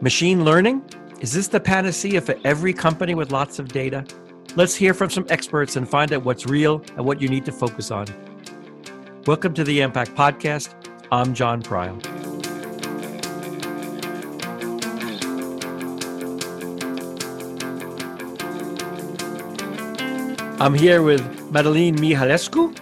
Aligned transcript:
Machine 0.00 0.44
learning? 0.44 0.80
Is 1.18 1.32
this 1.32 1.48
the 1.48 1.58
panacea 1.58 2.20
for 2.20 2.36
every 2.44 2.72
company 2.72 3.16
with 3.16 3.32
lots 3.32 3.58
of 3.58 3.66
data? 3.66 4.06
Let's 4.54 4.76
hear 4.76 4.94
from 4.94 5.10
some 5.10 5.26
experts 5.28 5.74
and 5.74 5.88
find 5.88 6.12
out 6.12 6.22
what's 6.22 6.46
real 6.46 6.84
and 6.96 7.04
what 7.04 7.20
you 7.20 7.28
need 7.28 7.44
to 7.46 7.50
focus 7.50 7.90
on. 7.90 8.06
Welcome 9.26 9.54
to 9.54 9.64
the 9.64 9.80
Impact 9.80 10.14
Podcast. 10.14 10.72
I'm 11.10 11.34
Jon 11.34 11.62
Prial. 11.62 11.98
I'm 20.60 20.74
here 20.74 21.02
with 21.02 21.22
Madalin 21.50 21.96
Mihailescu. 21.96 22.78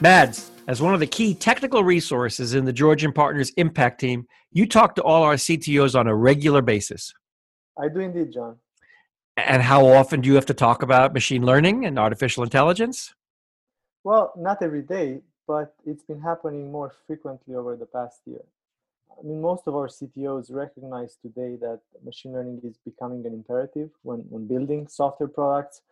Mads, 0.00 0.50
as 0.68 0.80
one 0.80 0.94
of 0.94 1.00
the 1.00 1.06
key 1.06 1.34
technical 1.34 1.84
resources 1.84 2.54
in 2.54 2.64
the 2.64 2.72
Georgian 2.72 3.12
Partners 3.12 3.50
Impact 3.58 4.00
team, 4.00 4.26
you 4.52 4.66
talk 4.66 4.94
to 4.96 5.02
all 5.02 5.22
our 5.22 5.34
CTOs 5.34 5.98
on 5.98 6.06
a 6.06 6.14
regular 6.14 6.62
basis. 6.62 7.14
I 7.78 7.88
do 7.88 8.00
indeed, 8.00 8.32
Jon. 8.32 8.56
And 9.36 9.62
how 9.62 9.86
often 9.86 10.20
do 10.20 10.28
you 10.28 10.34
have 10.34 10.46
to 10.46 10.54
talk 10.54 10.82
about 10.82 11.14
machine 11.14 11.44
learning 11.44 11.86
and 11.86 11.98
artificial 11.98 12.42
intelligence? 12.42 13.14
Well, 14.04 14.32
not 14.36 14.62
every 14.62 14.82
day, 14.82 15.20
but 15.46 15.74
it's 15.86 16.02
been 16.02 16.20
happening 16.20 16.70
more 16.70 16.92
frequently 17.06 17.54
over 17.54 17.76
the 17.76 17.86
past 17.86 18.20
year. 18.26 18.42
I 19.18 19.22
mean, 19.22 19.40
most 19.40 19.64
of 19.66 19.74
our 19.74 19.88
CTOs 19.88 20.52
recognize 20.52 21.16
today 21.20 21.56
that 21.60 21.80
machine 22.04 22.32
learning 22.32 22.60
is 22.64 22.76
becoming 22.84 23.24
an 23.26 23.32
imperative 23.34 23.90
when, 24.02 24.20
when 24.30 24.46
building 24.46 24.88
software 24.88 25.28
products 25.28 25.82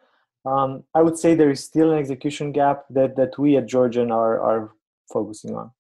um, 0.45 0.85
I 0.95 1.03
would 1.03 1.19
say 1.19 1.35
there 1.35 1.51
is 1.51 1.63
still 1.63 1.93
an 1.93 1.99
execution 1.99 2.53
gap 2.53 2.85
that, 2.91 3.17
that 3.17 3.39
we 3.39 3.57
at 3.57 3.67
Georgian 3.67 4.11
are, 4.11 4.41
are 4.41 4.73
focusing 5.13 5.55
on. 5.55 5.71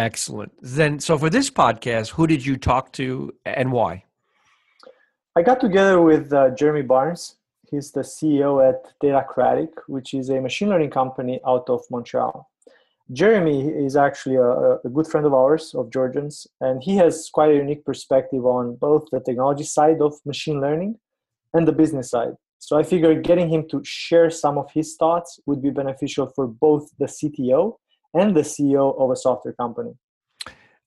Excellent. 0.00 0.50
Then, 0.62 0.98
so 0.98 1.18
for 1.18 1.28
this 1.28 1.50
podcast, 1.50 2.08
who 2.12 2.26
did 2.26 2.44
you 2.44 2.56
talk 2.56 2.90
to 2.92 3.34
and 3.44 3.70
why? 3.70 4.04
I 5.36 5.42
got 5.42 5.60
together 5.60 6.00
with 6.00 6.32
uh, 6.32 6.50
Jeremy 6.50 6.80
Barnes. 6.80 7.36
He's 7.70 7.92
the 7.92 8.00
CEO 8.00 8.66
at 8.66 8.98
Datacratic, 9.02 9.68
which 9.88 10.14
is 10.14 10.30
a 10.30 10.40
machine 10.40 10.70
learning 10.70 10.88
company 10.88 11.38
out 11.46 11.68
of 11.68 11.82
Montreal. 11.90 12.48
Jeremy 13.12 13.68
is 13.68 13.94
actually 13.94 14.36
a, 14.36 14.78
a, 14.86 14.88
good 14.90 15.06
friend 15.06 15.26
of 15.26 15.34
ours, 15.34 15.74
of 15.74 15.90
Georgians, 15.90 16.46
and 16.62 16.82
he 16.82 16.96
has 16.96 17.28
quite 17.30 17.50
a 17.50 17.56
unique 17.56 17.84
perspective 17.84 18.46
on 18.46 18.76
both 18.76 19.04
the 19.12 19.20
technology 19.20 19.64
side 19.64 20.00
of 20.00 20.14
machine 20.24 20.62
learning 20.62 20.98
and 21.52 21.68
the 21.68 21.72
business 21.72 22.08
side. 22.10 22.32
So 22.58 22.78
I 22.78 22.84
figured 22.84 23.22
getting 23.22 23.50
him 23.50 23.68
to 23.68 23.82
share 23.84 24.30
some 24.30 24.56
of 24.56 24.70
his 24.72 24.96
thoughts 24.96 25.40
would 25.44 25.60
be 25.60 25.70
beneficial 25.70 26.26
for 26.34 26.46
both 26.46 26.90
the 26.98 27.06
CTO 27.06 27.76
and 28.14 28.34
the 28.34 28.40
CEO 28.40 28.98
of 28.98 29.10
a 29.10 29.16
software 29.16 29.54
company. 29.54 29.92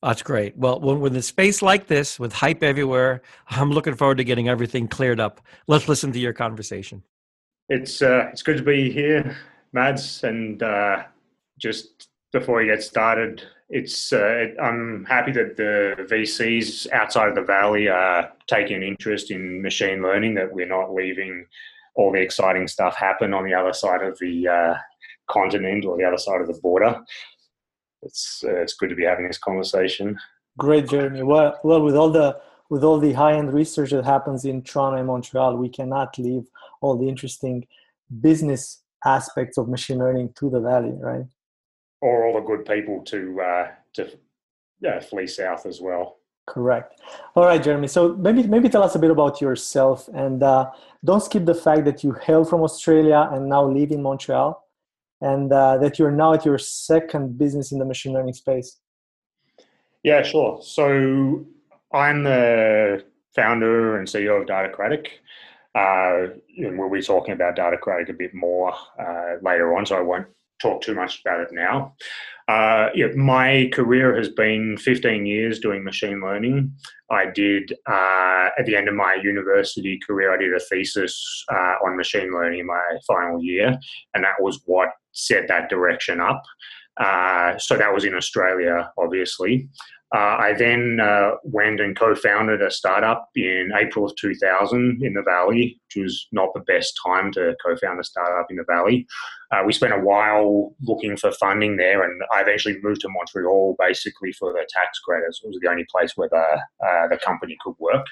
That's 0.02 0.22
great. 0.22 0.58
Well, 0.58 0.82
when, 0.82 1.00
with 1.00 1.16
a 1.16 1.22
space 1.22 1.62
like 1.62 1.88
this, 1.88 2.20
with 2.20 2.34
hype 2.34 2.62
everywhere, 2.62 3.22
I'm 3.50 3.72
looking 3.72 3.96
forward 3.96 4.18
to 4.18 4.26
getting 4.26 4.50
everything 4.50 4.88
cleared 4.88 5.20
up. 5.20 5.40
Let's 5.68 5.88
listen 5.88 6.12
to 6.12 6.20
your 6.20 6.34
conversation. 6.34 7.04
It's 7.70 8.02
uh, 8.02 8.28
it's 8.32 8.44
good 8.44 8.58
to 8.58 8.64
be 8.64 8.92
here, 8.92 9.38
Mads, 9.72 10.26
and 10.26 10.62
uh, 10.62 11.04
just 11.58 12.10
before 12.34 12.58
we 12.58 12.66
get 12.66 12.84
started, 12.84 13.44
it's 13.70 14.12
uh, 14.12 14.48
I'm 14.62 15.06
happy 15.06 15.32
that 15.32 15.56
the 15.56 15.96
VCs 16.04 16.92
outside 16.92 17.30
of 17.30 17.36
the 17.36 17.42
valley 17.42 17.88
are 17.88 18.30
taking 18.48 18.76
an 18.76 18.84
interest 18.84 19.32
in 19.32 19.62
machine 19.62 20.02
learning. 20.04 20.36
That 20.36 20.54
we're 20.54 20.68
not 20.68 20.94
leaving 20.94 21.46
all 21.96 22.12
the 22.12 22.20
exciting 22.20 22.68
stuff 22.68 22.98
happen 22.98 23.34
on 23.34 23.46
the 23.46 23.54
other 23.54 23.72
side 23.72 24.04
of 24.04 24.20
the 24.20 24.48
uh, 24.48 24.76
continent 25.30 25.86
or 25.86 25.98
the 25.98 26.04
other 26.04 26.18
side 26.18 26.42
of 26.42 26.48
the 26.48 26.60
border. 26.62 27.00
It's 28.02 28.44
uh, 28.46 28.56
it's 28.56 28.74
good 28.74 28.90
to 28.90 28.96
be 28.96 29.06
having 29.06 29.28
this 29.28 29.38
conversation. 29.38 30.18
Great, 30.58 30.90
Jeremy. 30.90 31.24
Well, 31.24 31.60
well, 31.64 31.82
with 31.82 31.96
all 31.96 32.12
the 32.12 32.40
with 32.70 32.84
all 32.84 33.00
the 33.00 33.14
high 33.14 33.34
end 33.34 33.54
research 33.54 33.92
that 33.92 34.06
happens 34.06 34.46
in 34.46 34.62
Toronto 34.62 34.98
and 34.98 35.08
Montreal, 35.08 35.58
we 35.58 35.70
cannot 35.70 36.18
leave 36.18 36.44
all 36.82 36.98
the 36.98 37.08
interesting 37.08 37.68
business 38.22 38.82
aspects 39.06 39.58
of 39.58 39.68
machine 39.68 40.00
learning 40.00 40.34
to 40.38 40.50
the 40.50 40.60
valley, 40.60 40.94
right? 41.00 41.26
or 42.04 42.26
all 42.26 42.34
the 42.34 42.46
good 42.46 42.66
people 42.66 43.02
to 43.06 43.42
uh, 43.42 43.68
to 43.94 44.12
yeah, 44.82 45.00
flee 45.00 45.26
south 45.26 45.66
as 45.66 45.80
well. 45.80 46.18
Correct. 46.46 47.00
All 47.36 47.46
right, 47.46 47.64
Jeremy. 47.64 47.88
So 47.88 48.16
maybe 48.16 48.44
maybe 48.44 48.68
tell 48.68 48.84
us 48.84 48.96
a 48.96 49.00
bit 49.00 49.10
about 49.10 49.40
yourself, 49.40 50.10
and 50.14 50.44
uh, 50.44 50.70
don't 51.04 51.24
skip 51.24 51.46
the 51.46 51.56
fact 51.56 51.86
that 51.86 52.04
you 52.04 52.12
hail 52.12 52.44
from 52.44 52.62
Australia 52.62 53.30
and 53.32 53.48
now 53.48 53.64
live 53.66 53.92
in 53.92 54.02
Montreal, 54.02 54.63
and 55.22 55.52
uh, 55.52 55.78
that 55.78 56.00
you're 56.00 56.12
now 56.12 56.34
at 56.34 56.46
your 56.46 56.58
second 56.58 57.38
business 57.38 57.72
in 57.72 57.80
the 57.80 57.86
machine 57.86 58.14
learning 58.14 58.34
space. 58.34 58.80
Yeah, 60.04 60.22
sure. 60.22 60.60
So 60.62 61.46
I'm 61.94 62.24
the 62.24 63.04
founder 63.34 63.98
and 63.98 64.08
CEO 64.08 64.42
of 64.42 64.48
Datacratic. 64.48 65.08
Uh, 65.76 66.34
and 66.58 66.78
we'll 66.78 66.90
be 66.90 67.02
talking 67.02 67.34
about 67.34 67.56
Datacratic 67.56 68.10
a 68.10 68.14
bit 68.14 68.34
more 68.34 68.74
uh, 69.00 69.36
later 69.42 69.76
on, 69.76 69.86
so 69.86 69.98
I 69.98 70.02
won't 70.02 70.28
talk 70.62 70.82
too 70.82 70.94
much 70.94 71.22
about 71.22 71.42
it 71.42 71.50
now. 71.52 71.96
Uh, 72.48 72.90
yeah, 72.94 73.08
my 73.16 73.70
career 73.74 74.16
has 74.16 74.30
been 74.30 74.78
15 74.78 75.26
years 75.26 75.60
doing 75.60 75.84
machine 75.84 76.22
learning. 76.22 76.74
I 77.10 77.26
did, 77.34 77.74
uh, 77.88 78.50
at 78.58 78.66
the 78.66 78.76
end 78.76 78.88
of 78.88 78.96
my 78.96 79.18
university 79.24 80.00
career, 80.06 80.34
I 80.34 80.38
did 80.38 80.54
a 80.54 80.60
thesis 80.60 81.46
uh, 81.52 81.76
on 81.86 81.98
machine 81.98 82.32
learning 82.34 82.60
in 82.60 82.66
my 82.68 82.98
final 83.08 83.42
year, 83.42 83.78
and 84.14 84.24
that 84.24 84.42
was 84.42 84.62
what 84.66 84.90
set 85.14 85.48
that 85.48 85.70
direction 85.70 86.20
up. 86.20 86.44
Uh, 86.98 87.58
so 87.58 87.78
that 87.78 87.94
was 87.94 88.06
in 88.06 88.14
Australia, 88.14 88.92
obviously. 88.98 89.68
Uh, 90.16 90.38
I 90.40 90.54
then 90.56 91.00
uh, 91.02 91.32
went 91.44 91.80
and 91.80 91.98
co-founded 91.98 92.62
a 92.62 92.70
startup 92.70 93.30
in 93.36 93.72
April 93.76 94.06
of 94.06 94.16
2000 94.16 95.02
in 95.02 95.14
the 95.14 95.24
Valley, 95.24 95.82
which 95.88 96.04
was 96.04 96.28
not 96.32 96.50
the 96.54 96.60
best 96.62 97.00
time 97.04 97.32
to 97.32 97.56
co-found 97.66 98.00
a 98.00 98.04
startup 98.04 98.46
in 98.52 98.58
the 98.58 98.64
Valley. 98.70 99.08
Uh, 99.52 99.64
we 99.66 99.74
spent 99.74 99.92
a 99.92 100.00
while 100.00 100.76
looking 100.84 101.18
for 101.18 101.32
funding 101.32 101.78
there, 101.78 102.04
and 102.04 102.22
I 102.32 102.42
eventually 102.42 102.78
moved 102.84 103.02
to 103.02 103.10
Montreal 103.10 103.76
basically 103.80 104.32
for 104.34 104.54
the 104.54 104.68
tax 104.70 105.00
credits. 105.00 105.42
It 105.44 105.48
was 105.48 105.58
the 105.60 105.70
only 105.70 105.86
place 105.92 106.12
where 106.16 106.30
the 106.30 106.88
uh, 106.88 107.08
the 107.08 107.18
company 107.18 107.58
could 107.64 107.76
work. 107.80 108.06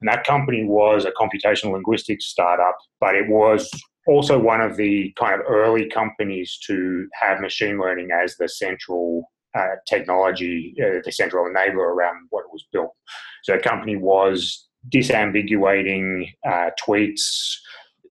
And 0.00 0.08
that 0.08 0.24
company 0.24 0.64
was 0.64 1.04
a 1.04 1.10
computational 1.10 1.72
linguistics 1.72 2.26
startup, 2.26 2.76
but 3.00 3.16
it 3.16 3.28
was 3.28 3.68
also 4.06 4.38
one 4.38 4.60
of 4.60 4.76
the 4.76 5.12
kind 5.18 5.34
of 5.34 5.46
early 5.48 5.88
companies 5.88 6.58
to 6.66 7.08
have 7.20 7.40
machine 7.40 7.78
learning 7.78 8.10
as 8.12 8.36
the 8.36 8.48
central 8.48 9.30
uh, 9.54 9.76
technology, 9.86 10.74
uh, 10.82 11.00
the 11.04 11.12
central 11.12 11.44
enabler 11.44 11.88
around 11.94 12.26
what 12.30 12.44
was 12.52 12.64
built. 12.72 12.92
So 13.44 13.52
the 13.52 13.62
company 13.62 13.96
was 13.96 14.68
disambiguating 14.92 16.28
uh, 16.46 16.70
tweets, 16.84 17.56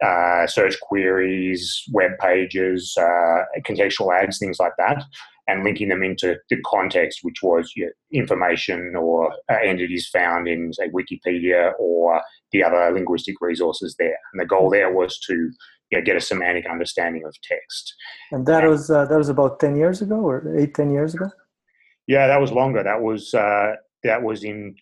uh, 0.03 0.47
search 0.47 0.79
queries, 0.79 1.83
web 1.91 2.11
pages, 2.19 2.93
uh, 2.97 3.43
contextual 3.65 4.13
ads, 4.13 4.39
things 4.39 4.57
like 4.59 4.73
that, 4.77 5.03
and 5.47 5.63
linking 5.63 5.89
them 5.89 6.03
into 6.03 6.37
the 6.49 6.57
context, 6.65 7.19
which 7.23 7.43
was 7.43 7.71
you 7.75 7.85
know, 7.85 7.91
information 8.11 8.95
or 8.95 9.31
uh, 9.51 9.57
entities 9.63 10.07
found 10.11 10.47
in, 10.47 10.73
say, 10.73 10.89
Wikipedia 10.89 11.73
or 11.79 12.21
the 12.51 12.63
other 12.63 12.91
linguistic 12.91 13.35
resources 13.41 13.95
there. 13.99 14.17
And 14.31 14.41
the 14.41 14.45
goal 14.45 14.69
there 14.69 14.91
was 14.91 15.19
to 15.27 15.51
know, 15.97 16.03
get 16.03 16.15
a 16.15 16.21
semantic 16.21 16.65
understanding 16.69 17.23
of 17.25 17.35
text. 17.41 17.93
And 18.31 18.45
that 18.45 18.63
and, 18.63 18.71
was 18.71 18.89
uh, 18.89 19.05
that 19.05 19.17
was 19.17 19.29
about 19.29 19.59
ten 19.59 19.75
years 19.75 20.01
ago, 20.01 20.15
or 20.15 20.57
eight, 20.57 20.73
ten 20.73 20.91
years 20.91 21.13
ago. 21.13 21.29
Yeah, 22.07 22.27
that 22.27 22.41
was 22.41 22.51
longer. 22.51 22.83
That 22.83 23.01
was 23.01 23.33
uh, 23.33 23.75
that 24.03 24.21
was 24.21 24.43
in 24.43 24.75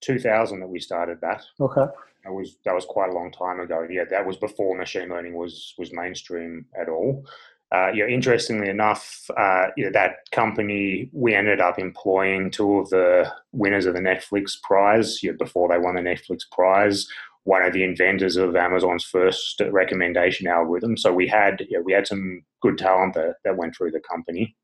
2000 0.00 0.60
that 0.60 0.68
we 0.68 0.80
started 0.80 1.20
that. 1.20 1.42
Okay. 1.60 1.86
That 2.24 2.32
was 2.32 2.56
that 2.64 2.74
was 2.74 2.84
quite 2.84 3.10
a 3.10 3.14
long 3.14 3.32
time 3.32 3.60
ago. 3.60 3.86
Yeah, 3.90 4.04
that 4.10 4.26
was 4.26 4.36
before 4.36 4.76
machine 4.76 5.08
learning 5.08 5.34
was 5.34 5.74
was 5.76 5.92
mainstream 5.92 6.66
at 6.80 6.88
all. 6.88 7.26
Uh, 7.72 7.90
yeah, 7.94 8.04
interestingly 8.04 8.68
enough, 8.68 9.30
uh, 9.38 9.68
you 9.78 9.84
know, 9.84 9.90
that 9.90 10.30
company 10.30 11.08
we 11.12 11.34
ended 11.34 11.58
up 11.58 11.78
employing 11.78 12.50
two 12.50 12.78
of 12.78 12.90
the 12.90 13.32
winners 13.52 13.86
of 13.86 13.94
the 13.94 14.00
Netflix 14.00 14.60
prize. 14.62 15.22
You 15.22 15.32
know, 15.32 15.38
before 15.38 15.68
they 15.68 15.78
won 15.78 15.96
the 15.96 16.02
Netflix 16.02 16.40
prize, 16.50 17.08
one 17.44 17.62
of 17.62 17.72
the 17.72 17.82
inventors 17.82 18.36
of 18.36 18.54
Amazon's 18.54 19.04
first 19.04 19.60
recommendation 19.70 20.46
algorithm. 20.46 20.96
So 20.96 21.12
we 21.12 21.26
had 21.26 21.66
we 21.84 21.92
had 21.92 22.06
some 22.06 22.42
good 22.60 22.78
talent 22.78 23.14
that, 23.14 23.36
that 23.44 23.56
went 23.56 23.76
through 23.76 23.90
the 23.90 24.00
company. 24.00 24.56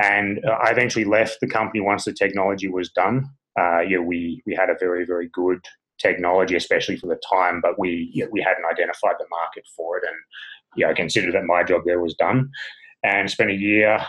And 0.00 0.44
uh, 0.44 0.58
I 0.64 0.70
eventually 0.70 1.04
left 1.04 1.38
the 1.40 1.48
company 1.48 1.80
once 1.80 2.04
the 2.04 2.12
technology 2.12 2.68
was 2.68 2.90
done. 2.90 3.26
Uh, 3.58 3.80
yeah, 3.80 3.98
we 3.98 4.42
we 4.46 4.54
had 4.54 4.70
a 4.70 4.76
very 4.78 5.04
very 5.04 5.28
good 5.32 5.64
technology, 6.00 6.56
especially 6.56 6.96
for 6.96 7.06
the 7.06 7.20
time, 7.32 7.60
but 7.60 7.78
we 7.78 8.26
we 8.30 8.40
hadn't 8.40 8.64
identified 8.70 9.14
the 9.18 9.26
market 9.30 9.64
for 9.76 9.98
it, 9.98 10.04
and 10.06 10.16
yeah, 10.76 10.88
I 10.88 10.94
considered 10.94 11.34
that 11.34 11.44
my 11.44 11.62
job 11.62 11.82
there 11.84 12.00
was 12.00 12.14
done, 12.14 12.50
and 13.04 13.30
spent 13.30 13.50
a 13.50 13.54
year 13.54 14.04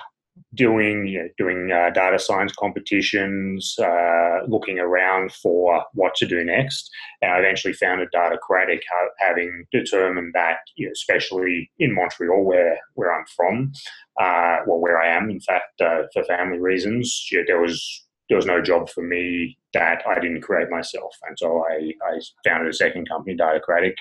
doing 0.53 1.07
you 1.07 1.19
know, 1.19 1.29
doing 1.37 1.71
uh, 1.71 1.89
data 1.91 2.19
science 2.19 2.53
competitions, 2.53 3.75
uh, 3.79 4.39
looking 4.47 4.79
around 4.79 5.31
for 5.31 5.83
what 5.93 6.15
to 6.15 6.25
do 6.25 6.43
next, 6.43 6.89
and 7.21 7.31
I 7.31 7.39
eventually 7.39 7.73
founded 7.73 8.09
Datacratic, 8.13 8.81
having 9.19 9.65
determined 9.71 10.33
that, 10.33 10.57
you 10.75 10.87
know, 10.87 10.91
especially 10.91 11.69
in 11.79 11.93
Montreal, 11.93 12.43
where 12.43 12.79
where 12.93 13.13
I'm 13.13 13.25
from, 13.35 13.71
uh, 14.19 14.57
well, 14.65 14.79
where 14.79 15.01
I 15.01 15.15
am, 15.15 15.29
in 15.29 15.39
fact, 15.39 15.81
uh, 15.81 16.03
for 16.13 16.23
family 16.23 16.59
reasons, 16.59 17.27
you 17.31 17.39
know, 17.39 17.43
there 17.47 17.61
was 17.61 18.05
there 18.29 18.37
was 18.37 18.45
no 18.45 18.61
job 18.61 18.89
for 18.89 19.03
me 19.03 19.57
that 19.73 20.01
I 20.07 20.19
didn't 20.19 20.41
create 20.41 20.69
myself. 20.69 21.15
And 21.27 21.37
so 21.37 21.63
I, 21.69 21.91
I 22.03 22.19
founded 22.43 22.69
a 22.69 22.73
second 22.73 23.07
company, 23.07 23.37
Datacratic, 23.37 23.93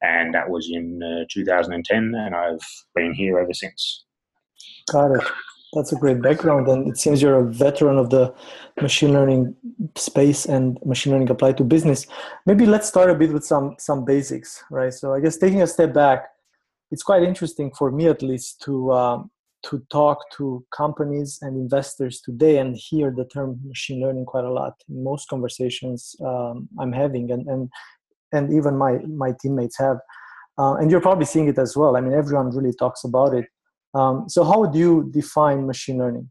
and 0.00 0.34
that 0.34 0.48
was 0.48 0.70
in 0.70 1.02
uh, 1.02 1.24
2010, 1.32 2.12
and 2.14 2.34
I've 2.34 2.58
been 2.94 3.14
here 3.14 3.38
ever 3.38 3.52
since. 3.52 4.04
Got 4.92 5.12
it. 5.12 5.24
That's 5.74 5.92
a 5.92 5.96
great 5.96 6.22
background, 6.22 6.68
and 6.68 6.88
it 6.88 6.98
seems 6.98 7.20
you're 7.20 7.38
a 7.38 7.52
veteran 7.52 7.98
of 7.98 8.10
the 8.10 8.32
machine 8.80 9.12
learning 9.12 9.54
space 9.96 10.46
and 10.46 10.78
machine 10.84 11.12
learning 11.12 11.30
applied 11.30 11.56
to 11.58 11.64
business. 11.64 12.06
Maybe 12.46 12.64
let's 12.64 12.88
start 12.88 13.10
a 13.10 13.14
bit 13.14 13.32
with 13.32 13.44
some 13.44 13.74
some 13.78 14.04
basics, 14.04 14.62
right? 14.70 14.92
So 14.92 15.14
I 15.14 15.20
guess 15.20 15.36
taking 15.36 15.62
a 15.62 15.66
step 15.66 15.92
back, 15.92 16.28
it's 16.90 17.02
quite 17.02 17.22
interesting 17.22 17.72
for 17.76 17.90
me 17.90 18.06
at 18.08 18.22
least 18.22 18.62
to 18.62 18.92
um, 18.92 19.30
to 19.66 19.82
talk 19.90 20.18
to 20.36 20.64
companies 20.76 21.38
and 21.42 21.56
investors 21.56 22.20
today 22.20 22.58
and 22.58 22.76
hear 22.76 23.12
the 23.16 23.24
term 23.24 23.58
machine 23.66 24.00
learning 24.00 24.26
quite 24.26 24.44
a 24.44 24.52
lot 24.52 24.74
in 24.88 25.02
most 25.02 25.28
conversations 25.28 26.14
um, 26.24 26.68
I'm 26.78 26.92
having, 26.92 27.32
and 27.32 27.48
and 27.48 27.68
and 28.32 28.52
even 28.52 28.76
my 28.76 28.98
my 29.08 29.32
teammates 29.40 29.78
have. 29.78 29.98
Uh, 30.56 30.74
and 30.74 30.88
you're 30.88 31.00
probably 31.00 31.24
seeing 31.24 31.48
it 31.48 31.58
as 31.58 31.76
well. 31.76 31.96
I 31.96 32.00
mean, 32.00 32.12
everyone 32.12 32.50
really 32.50 32.72
talks 32.72 33.02
about 33.02 33.34
it. 33.34 33.46
Um, 33.94 34.28
so, 34.28 34.44
how 34.44 34.60
would 34.60 34.74
you 34.74 35.08
define 35.12 35.66
machine 35.66 35.98
learning? 35.98 36.30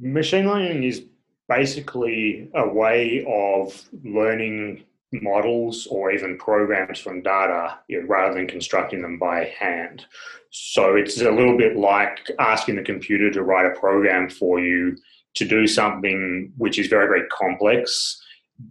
Machine 0.00 0.46
learning 0.46 0.84
is 0.84 1.04
basically 1.48 2.48
a 2.54 2.68
way 2.68 3.24
of 3.28 3.82
learning 4.04 4.84
models 5.12 5.86
or 5.90 6.10
even 6.12 6.38
programs 6.38 6.98
from 6.98 7.22
data 7.22 7.78
you 7.88 8.00
know, 8.00 8.06
rather 8.06 8.34
than 8.34 8.46
constructing 8.46 9.02
them 9.02 9.18
by 9.18 9.44
hand. 9.58 10.06
So 10.50 10.96
it's 10.96 11.20
a 11.20 11.30
little 11.30 11.56
bit 11.58 11.76
like 11.76 12.30
asking 12.38 12.76
the 12.76 12.82
computer 12.82 13.30
to 13.30 13.42
write 13.42 13.66
a 13.66 13.78
program 13.78 14.30
for 14.30 14.60
you 14.60 14.96
to 15.34 15.44
do 15.46 15.66
something 15.66 16.52
which 16.56 16.78
is 16.78 16.86
very, 16.86 17.06
very 17.06 17.28
complex 17.28 18.22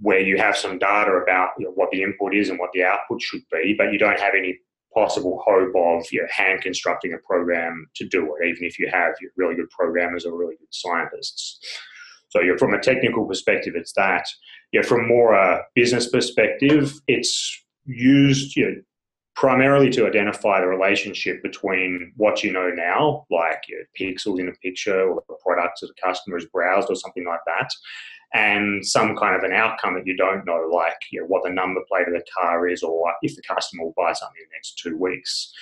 where 0.01 0.19
you 0.19 0.37
have 0.37 0.55
some 0.55 0.79
data 0.79 1.11
about 1.11 1.49
you 1.59 1.65
know, 1.65 1.71
what 1.71 1.91
the 1.91 2.01
input 2.01 2.33
is 2.33 2.49
and 2.49 2.57
what 2.57 2.69
the 2.73 2.83
output 2.83 3.21
should 3.21 3.41
be, 3.51 3.75
but 3.77 3.91
you 3.91 3.99
don't 3.99 4.19
have 4.19 4.33
any 4.35 4.57
possible 4.93 5.41
hope 5.45 5.73
of 5.75 6.05
you 6.11 6.21
know, 6.21 6.27
hand 6.29 6.61
constructing 6.61 7.13
a 7.13 7.17
program 7.25 7.87
to 7.95 8.07
do 8.07 8.35
it, 8.39 8.47
even 8.47 8.63
if 8.63 8.79
you 8.79 8.89
have 8.91 9.13
really 9.37 9.55
good 9.55 9.69
programmers 9.69 10.25
or 10.25 10.37
really 10.37 10.55
good 10.57 10.67
scientists. 10.71 11.59
So, 12.29 12.39
you're, 12.39 12.57
from 12.57 12.73
a 12.73 12.79
technical 12.79 13.25
perspective, 13.25 13.73
it's 13.75 13.93
that. 13.93 14.25
Yeah, 14.71 14.83
from 14.83 15.07
more 15.07 15.33
a 15.33 15.63
business 15.75 16.09
perspective, 16.09 16.93
it's 17.07 17.61
used 17.85 18.55
you 18.55 18.65
know, 18.65 18.75
primarily 19.35 19.89
to 19.89 20.07
identify 20.07 20.61
the 20.61 20.67
relationship 20.67 21.41
between 21.43 22.13
what 22.15 22.43
you 22.43 22.53
know 22.53 22.69
now, 22.69 23.25
like 23.29 23.63
you 23.67 23.77
know, 23.77 23.85
pixels 23.99 24.39
in 24.39 24.47
a 24.47 24.53
picture 24.63 25.09
or 25.09 25.23
the 25.27 25.35
products 25.43 25.81
that 25.81 25.89
a 25.89 26.07
customer 26.07 26.37
has 26.37 26.45
browsed 26.47 26.89
or 26.89 26.95
something 26.95 27.25
like 27.25 27.39
that, 27.45 27.69
and 28.33 28.85
some 28.85 29.15
kind 29.15 29.35
of 29.35 29.43
an 29.43 29.53
outcome 29.53 29.95
that 29.95 30.07
you 30.07 30.15
don't 30.15 30.45
know, 30.45 30.69
like 30.73 30.97
you 31.11 31.21
know, 31.21 31.27
what 31.27 31.43
the 31.43 31.49
number 31.49 31.81
plate 31.87 32.07
of 32.07 32.13
the 32.13 32.23
car 32.37 32.67
is, 32.67 32.83
or 32.83 33.13
if 33.21 33.35
the 33.35 33.41
customer 33.41 33.83
will 33.83 33.93
buy 33.97 34.13
something 34.13 34.37
in 34.41 34.47
the 34.49 34.55
next 34.55 34.77
two 34.77 34.97
weeks. 34.97 35.53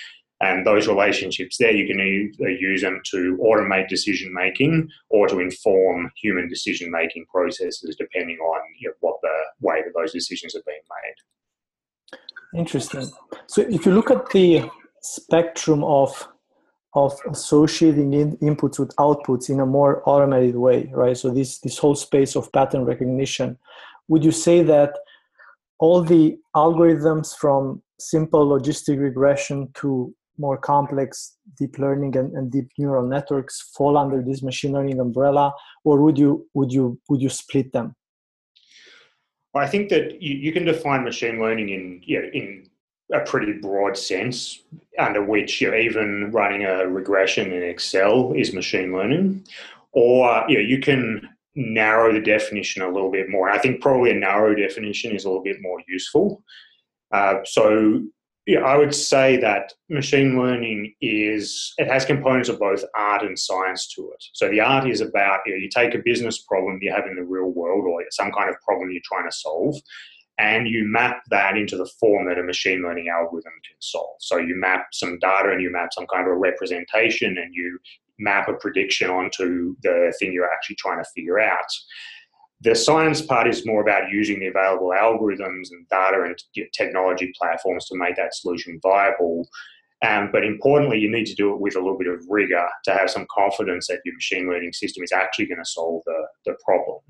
And 0.42 0.66
those 0.66 0.88
relationships 0.88 1.58
there, 1.58 1.72
you 1.72 1.86
can 1.86 2.00
either 2.00 2.48
uh, 2.48 2.58
use 2.58 2.80
them 2.80 3.02
to 3.10 3.38
automate 3.42 3.88
decision 3.88 4.32
making 4.32 4.88
or 5.10 5.28
to 5.28 5.38
inform 5.40 6.10
human 6.16 6.48
decision 6.48 6.90
making 6.90 7.26
processes, 7.26 7.94
depending 7.96 8.38
on 8.38 8.60
you 8.78 8.88
know, 8.88 8.94
what 9.00 9.16
the 9.20 9.36
way 9.60 9.82
that 9.84 9.92
those 9.94 10.12
decisions 10.12 10.54
are 10.54 10.62
being 10.66 10.80
made. 10.88 12.58
Interesting. 12.58 13.10
So, 13.46 13.62
if 13.62 13.84
you 13.84 13.92
look 13.92 14.10
at 14.10 14.30
the 14.30 14.70
spectrum 15.02 15.84
of 15.84 16.26
of 16.94 17.18
associating 17.30 18.12
in 18.14 18.36
inputs 18.38 18.78
with 18.78 18.94
outputs 18.96 19.48
in 19.48 19.60
a 19.60 19.66
more 19.66 20.02
automated 20.06 20.56
way, 20.56 20.90
right? 20.92 21.16
So 21.16 21.30
this 21.30 21.58
this 21.60 21.78
whole 21.78 21.94
space 21.94 22.36
of 22.36 22.52
pattern 22.52 22.84
recognition, 22.84 23.58
would 24.08 24.24
you 24.24 24.32
say 24.32 24.62
that 24.64 24.98
all 25.78 26.02
the 26.02 26.38
algorithms 26.54 27.36
from 27.36 27.82
simple 27.98 28.46
logistic 28.46 28.98
regression 28.98 29.70
to 29.74 30.14
more 30.38 30.56
complex 30.56 31.36
deep 31.58 31.78
learning 31.78 32.16
and, 32.16 32.32
and 32.32 32.50
deep 32.50 32.68
neural 32.78 33.06
networks 33.06 33.60
fall 33.76 33.96
under 33.96 34.22
this 34.22 34.42
machine 34.42 34.72
learning 34.72 34.98
umbrella, 34.98 35.52
or 35.84 36.00
would 36.00 36.18
you 36.18 36.48
would 36.54 36.72
you 36.72 36.98
would 37.08 37.20
you 37.20 37.28
split 37.28 37.72
them? 37.72 37.94
Well, 39.52 39.64
I 39.64 39.68
think 39.68 39.88
that 39.90 40.22
you, 40.22 40.36
you 40.36 40.52
can 40.52 40.64
define 40.64 41.04
machine 41.04 41.40
learning 41.40 41.68
in 41.68 42.00
you 42.02 42.22
know, 42.22 42.28
in 42.32 42.69
a 43.12 43.20
pretty 43.20 43.52
broad 43.52 43.96
sense, 43.96 44.62
under 44.98 45.22
which 45.22 45.60
you 45.60 45.70
know, 45.70 45.76
even 45.76 46.30
running 46.32 46.64
a 46.64 46.86
regression 46.86 47.52
in 47.52 47.62
Excel 47.62 48.32
is 48.32 48.52
machine 48.52 48.92
learning, 48.92 49.44
or 49.92 50.44
you 50.48 50.58
know, 50.58 50.64
you 50.64 50.80
can 50.80 51.28
narrow 51.54 52.12
the 52.12 52.20
definition 52.20 52.82
a 52.82 52.88
little 52.88 53.10
bit 53.10 53.28
more. 53.28 53.50
I 53.50 53.58
think 53.58 53.80
probably 53.80 54.10
a 54.10 54.14
narrow 54.14 54.54
definition 54.54 55.14
is 55.14 55.24
a 55.24 55.28
little 55.28 55.42
bit 55.42 55.60
more 55.60 55.82
useful. 55.88 56.42
Uh, 57.12 57.40
so 57.44 58.02
yeah, 58.46 58.60
I 58.60 58.76
would 58.76 58.94
say 58.94 59.36
that 59.38 59.72
machine 59.88 60.40
learning 60.40 60.94
is 61.00 61.74
it 61.78 61.86
has 61.88 62.04
components 62.04 62.48
of 62.48 62.58
both 62.58 62.82
art 62.96 63.22
and 63.22 63.38
science 63.38 63.86
to 63.94 64.10
it. 64.12 64.24
So 64.32 64.48
the 64.48 64.60
art 64.60 64.88
is 64.88 65.00
about 65.00 65.40
you, 65.46 65.52
know, 65.52 65.58
you 65.58 65.68
take 65.68 65.94
a 65.94 66.02
business 66.04 66.38
problem 66.38 66.78
you 66.80 66.92
have 66.92 67.06
in 67.06 67.16
the 67.16 67.22
real 67.22 67.50
world 67.50 67.84
or 67.84 68.02
some 68.10 68.32
kind 68.32 68.48
of 68.48 68.60
problem 68.62 68.90
you're 68.90 69.02
trying 69.04 69.28
to 69.28 69.36
solve, 69.36 69.76
and 70.40 70.66
you 70.66 70.84
map 70.86 71.20
that 71.28 71.58
into 71.58 71.76
the 71.76 71.90
form 72.00 72.26
that 72.26 72.38
a 72.38 72.42
machine 72.42 72.82
learning 72.82 73.08
algorithm 73.08 73.52
can 73.62 73.76
solve. 73.78 74.16
So 74.20 74.38
you 74.38 74.54
map 74.56 74.86
some 74.92 75.18
data 75.18 75.50
and 75.50 75.60
you 75.60 75.70
map 75.70 75.90
some 75.92 76.06
kind 76.06 76.26
of 76.26 76.32
a 76.32 76.36
representation 76.36 77.36
and 77.36 77.54
you 77.54 77.78
map 78.18 78.48
a 78.48 78.54
prediction 78.54 79.10
onto 79.10 79.76
the 79.82 80.14
thing 80.18 80.32
you're 80.32 80.50
actually 80.50 80.76
trying 80.76 81.04
to 81.04 81.10
figure 81.14 81.38
out. 81.38 81.66
The 82.62 82.74
science 82.74 83.20
part 83.20 83.48
is 83.48 83.66
more 83.66 83.82
about 83.82 84.10
using 84.10 84.40
the 84.40 84.46
available 84.46 84.94
algorithms 84.98 85.72
and 85.72 85.86
data 85.90 86.22
and 86.24 86.38
technology 86.72 87.32
platforms 87.38 87.86
to 87.88 87.98
make 87.98 88.16
that 88.16 88.34
solution 88.34 88.80
viable. 88.82 89.46
Um, 90.02 90.30
but 90.32 90.44
importantly, 90.44 90.98
you 90.98 91.10
need 91.10 91.26
to 91.26 91.34
do 91.34 91.52
it 91.52 91.60
with 91.60 91.76
a 91.76 91.80
little 91.80 91.98
bit 91.98 92.08
of 92.08 92.24
rigor 92.30 92.66
to 92.84 92.92
have 92.92 93.10
some 93.10 93.26
confidence 93.30 93.88
that 93.88 94.00
your 94.06 94.14
machine 94.14 94.48
learning 94.48 94.72
system 94.72 95.04
is 95.04 95.12
actually 95.12 95.46
going 95.46 95.62
to 95.62 95.70
solve 95.70 96.02
the, 96.06 96.26
the 96.46 96.56
problem. 96.64 97.00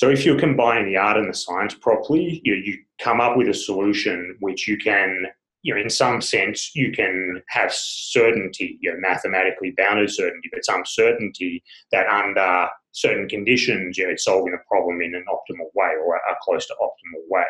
So 0.00 0.08
if 0.08 0.24
you're 0.24 0.40
combining 0.40 0.86
the 0.86 0.96
art 0.96 1.18
and 1.18 1.28
the 1.28 1.34
science 1.34 1.74
properly, 1.74 2.40
you, 2.42 2.54
you 2.54 2.78
come 3.02 3.20
up 3.20 3.36
with 3.36 3.50
a 3.50 3.52
solution 3.52 4.34
which 4.40 4.66
you 4.66 4.78
can, 4.78 5.26
you 5.60 5.74
know, 5.74 5.80
in 5.82 5.90
some 5.90 6.22
sense, 6.22 6.74
you 6.74 6.90
can 6.90 7.42
have 7.50 7.70
certainty, 7.70 8.78
you 8.80 8.90
know, 8.90 8.98
mathematically 8.98 9.74
bounded 9.76 10.10
certainty, 10.10 10.48
but 10.54 10.64
some 10.64 10.84
certainty 10.86 11.62
that 11.92 12.06
under 12.06 12.66
certain 12.92 13.28
conditions, 13.28 13.98
you 13.98 14.06
know, 14.06 14.12
it's 14.12 14.24
solving 14.24 14.54
a 14.54 14.66
problem 14.66 15.02
in 15.02 15.14
an 15.14 15.26
optimal 15.28 15.66
way 15.74 15.92
or 16.02 16.16
a, 16.16 16.20
close 16.40 16.66
to 16.68 16.74
optimal 16.80 17.20
way. 17.28 17.44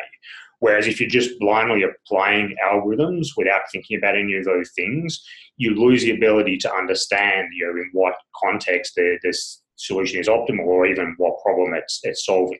Whereas 0.59 0.87
if 0.87 0.99
you're 0.99 1.09
just 1.09 1.39
blindly 1.39 1.83
applying 1.83 2.57
algorithms 2.61 3.27
without 3.37 3.61
thinking 3.71 3.97
about 3.97 4.17
any 4.17 4.35
of 4.35 4.43
those 4.43 4.71
things, 4.75 5.25
you 5.55 5.73
lose 5.73 6.01
the 6.01 6.11
ability 6.11 6.57
to 6.57 6.73
understand, 6.73 7.47
you 7.53 7.65
know, 7.65 7.81
in 7.81 7.89
what 7.93 8.15
context 8.43 8.99
this 9.23 9.60
solution 9.85 10.19
is 10.19 10.27
optimal 10.27 10.65
or 10.65 10.85
even 10.85 11.15
what 11.17 11.41
problem 11.43 11.73
it's, 11.73 11.99
it's 12.03 12.25
solving. 12.25 12.59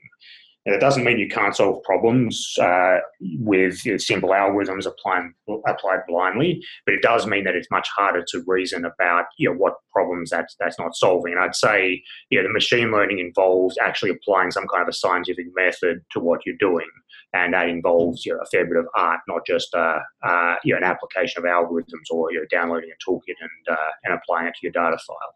Now, 0.66 0.74
that 0.74 0.82
doesn't 0.82 1.04
mean 1.04 1.18
you 1.18 1.28
can't 1.28 1.56
solve 1.56 1.82
problems 1.82 2.54
uh, 2.62 2.98
with 3.40 3.84
you 3.84 3.94
know, 3.94 3.98
simple 3.98 4.30
algorithms 4.30 4.86
applying, 4.86 5.34
applied 5.68 6.02
blindly, 6.08 6.64
but 6.86 6.94
it 6.94 7.02
does 7.02 7.26
mean 7.26 7.46
that 7.46 7.56
it's 7.56 7.72
much 7.72 7.90
harder 7.90 8.24
to 8.28 8.44
reason 8.46 8.86
about 8.86 9.26
you 9.40 9.50
know, 9.50 9.56
what 9.56 9.78
problems 9.92 10.30
that's, 10.30 10.56
that's 10.60 10.78
not 10.78 10.96
solving. 10.96 11.34
And 11.34 11.42
I'd 11.42 11.56
say 11.56 12.04
you 12.30 12.38
know, 12.38 12.48
the 12.48 12.54
machine 12.54 12.92
learning 12.92 13.18
involves 13.18 13.76
actually 13.82 14.12
applying 14.12 14.52
some 14.52 14.68
kind 14.68 14.84
of 14.84 14.90
a 14.90 14.94
scientific 14.94 15.48
method 15.56 16.02
to 16.12 16.20
what 16.20 16.42
you're 16.46 16.56
doing. 16.60 16.90
And 17.34 17.56
that 17.56 17.68
involves 17.68 18.24
you 18.24 18.34
know, 18.34 18.40
a 18.42 18.46
fair 18.46 18.66
bit 18.66 18.78
of 18.78 18.86
art, 18.96 19.22
not 19.28 19.48
just 19.48 19.74
uh, 19.74 19.98
uh, 20.24 20.56
you 20.64 20.74
know, 20.74 20.78
an 20.78 20.84
application 20.84 21.44
of 21.44 21.46
algorithms 21.46 22.06
or 22.12 22.32
you 22.32 22.40
know, 22.40 22.46
downloading 22.52 22.92
a 22.92 23.10
toolkit 23.10 23.36
and, 23.40 23.76
uh, 23.76 23.92
and 24.04 24.14
applying 24.14 24.46
it 24.46 24.52
to 24.52 24.60
your 24.62 24.74
data 24.74 25.00
file. 25.08 25.36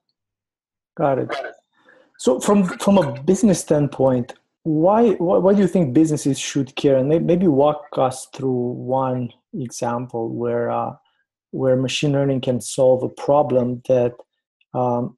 Got 0.97 1.17
it. 1.17 1.29
Got 1.29 1.45
it. 1.45 1.55
So, 2.17 2.39
from 2.39 2.65
from 2.79 2.97
a 2.97 3.21
business 3.23 3.59
standpoint, 3.59 4.33
why 4.63 5.11
why, 5.13 5.37
why 5.37 5.53
do 5.53 5.61
you 5.61 5.67
think 5.67 5.93
businesses 5.93 6.39
should 6.39 6.75
care? 6.75 6.97
And 6.97 7.09
maybe 7.09 7.47
walk 7.47 7.85
us 7.97 8.27
through 8.33 8.73
one 8.73 9.29
example 9.53 10.29
where 10.29 10.71
uh, 10.71 10.93
where 11.51 11.75
machine 11.75 12.11
learning 12.11 12.41
can 12.41 12.59
solve 12.61 13.03
a 13.03 13.09
problem 13.09 13.81
that 13.87 14.13
um, 14.73 15.17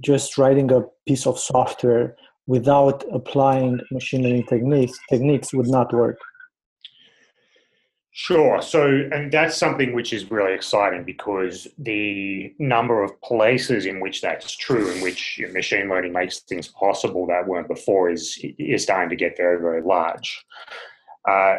just 0.00 0.38
writing 0.38 0.72
a 0.72 0.82
piece 1.06 1.26
of 1.26 1.38
software 1.38 2.16
without 2.46 3.04
applying 3.12 3.80
machine 3.90 4.22
learning 4.22 4.46
techniques 4.46 4.98
techniques 5.08 5.52
would 5.52 5.68
not 5.68 5.92
work. 5.92 6.18
Sure. 8.12 8.60
So, 8.60 9.08
and 9.12 9.30
that's 9.30 9.56
something 9.56 9.92
which 9.92 10.12
is 10.12 10.30
really 10.32 10.52
exciting 10.52 11.04
because 11.04 11.68
the 11.78 12.52
number 12.58 13.04
of 13.04 13.20
places 13.22 13.86
in 13.86 14.00
which 14.00 14.20
that's 14.20 14.56
true, 14.56 14.90
in 14.90 15.00
which 15.00 15.40
machine 15.52 15.88
learning 15.88 16.12
makes 16.12 16.40
things 16.40 16.66
possible 16.66 17.26
that 17.28 17.46
weren't 17.46 17.68
before, 17.68 18.10
is 18.10 18.36
is 18.58 18.82
starting 18.82 19.10
to 19.10 19.16
get 19.16 19.36
very, 19.36 19.60
very 19.60 19.80
large. 19.82 20.44
Uh, 21.28 21.58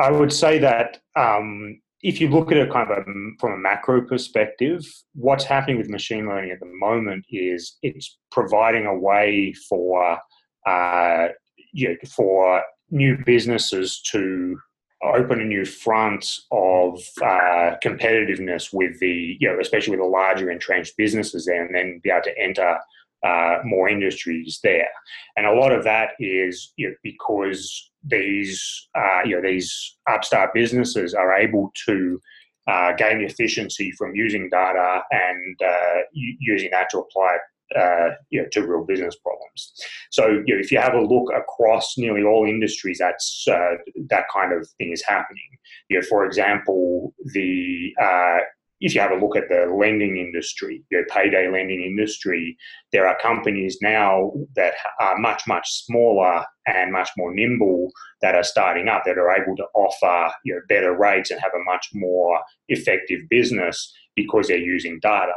I 0.00 0.10
would 0.10 0.32
say 0.32 0.58
that 0.58 1.00
um, 1.14 1.80
if 2.02 2.20
you 2.20 2.28
look 2.28 2.50
at 2.50 2.58
it 2.58 2.72
kind 2.72 2.90
of 2.90 2.98
a, 2.98 3.04
from 3.38 3.52
a 3.52 3.56
macro 3.56 4.02
perspective, 4.02 4.84
what's 5.14 5.44
happening 5.44 5.78
with 5.78 5.88
machine 5.88 6.26
learning 6.26 6.50
at 6.50 6.58
the 6.58 6.66
moment 6.66 7.24
is 7.30 7.76
it's 7.82 8.18
providing 8.32 8.86
a 8.86 8.98
way 8.98 9.54
for 9.68 10.18
uh, 10.66 11.28
you 11.72 11.90
know, 11.90 11.96
for 12.08 12.62
new 12.90 13.16
businesses 13.24 14.02
to 14.10 14.58
open 15.04 15.40
a 15.40 15.44
new 15.44 15.64
front 15.64 16.40
of 16.50 17.00
uh, 17.22 17.76
competitiveness 17.82 18.72
with 18.72 18.98
the, 19.00 19.36
you 19.40 19.48
know, 19.48 19.58
especially 19.60 19.92
with 19.92 20.00
the 20.00 20.06
larger 20.06 20.50
entrenched 20.50 20.96
businesses 20.96 21.46
there, 21.46 21.64
and 21.64 21.74
then 21.74 22.00
be 22.02 22.10
able 22.10 22.22
to 22.22 22.38
enter 22.38 22.78
uh, 23.24 23.58
more 23.64 23.88
industries 23.88 24.60
there. 24.62 24.88
And 25.36 25.46
a 25.46 25.54
lot 25.54 25.72
of 25.72 25.84
that 25.84 26.10
is 26.18 26.72
you 26.76 26.88
know, 26.88 26.94
because 27.02 27.90
these, 28.04 28.88
uh, 28.94 29.20
you 29.24 29.36
know, 29.36 29.42
these 29.42 29.96
upstart 30.10 30.52
businesses 30.54 31.14
are 31.14 31.34
able 31.34 31.72
to 31.86 32.20
uh, 32.66 32.92
gain 32.92 33.20
efficiency 33.20 33.92
from 33.92 34.14
using 34.14 34.48
data 34.50 35.02
and 35.10 35.60
uh, 35.64 36.02
using 36.12 36.70
that 36.70 36.90
to 36.90 36.98
apply 36.98 37.38
uh, 37.78 38.10
you 38.30 38.42
know, 38.42 38.48
to 38.52 38.66
real 38.66 38.84
business 38.84 39.16
problems. 39.16 39.72
So, 40.10 40.26
you 40.46 40.54
know, 40.54 40.60
if 40.60 40.70
you 40.70 40.78
have 40.78 40.94
a 40.94 41.00
look 41.00 41.32
across 41.36 41.94
nearly 41.96 42.22
all 42.22 42.46
industries, 42.46 42.98
that's 42.98 43.46
uh, 43.50 43.76
that 44.08 44.24
kind 44.32 44.52
of 44.52 44.68
thing 44.78 44.92
is 44.92 45.02
happening. 45.06 45.48
You 45.88 46.00
know, 46.00 46.06
for 46.08 46.24
example, 46.24 47.14
the 47.32 47.92
uh, 48.00 48.38
if 48.82 48.96
you 48.96 49.00
have 49.00 49.12
a 49.12 49.16
look 49.16 49.36
at 49.36 49.48
the 49.48 49.72
lending 49.72 50.16
industry, 50.16 50.82
your 50.90 51.06
payday 51.06 51.48
lending 51.48 51.82
industry, 51.82 52.56
there 52.90 53.06
are 53.06 53.16
companies 53.22 53.78
now 53.80 54.32
that 54.56 54.74
are 55.00 55.16
much, 55.18 55.42
much 55.46 55.70
smaller 55.84 56.44
and 56.66 56.92
much 56.92 57.08
more 57.16 57.32
nimble 57.32 57.92
that 58.22 58.34
are 58.34 58.42
starting 58.42 58.88
up 58.88 59.04
that 59.06 59.18
are 59.18 59.30
able 59.30 59.56
to 59.56 59.64
offer 59.74 60.34
you 60.44 60.54
know, 60.54 60.60
better 60.68 60.96
rates 60.98 61.30
and 61.30 61.40
have 61.40 61.52
a 61.54 61.62
much 61.64 61.90
more 61.94 62.40
effective 62.68 63.20
business 63.30 63.94
because 64.16 64.48
they're 64.48 64.58
using 64.58 64.98
data. 65.00 65.32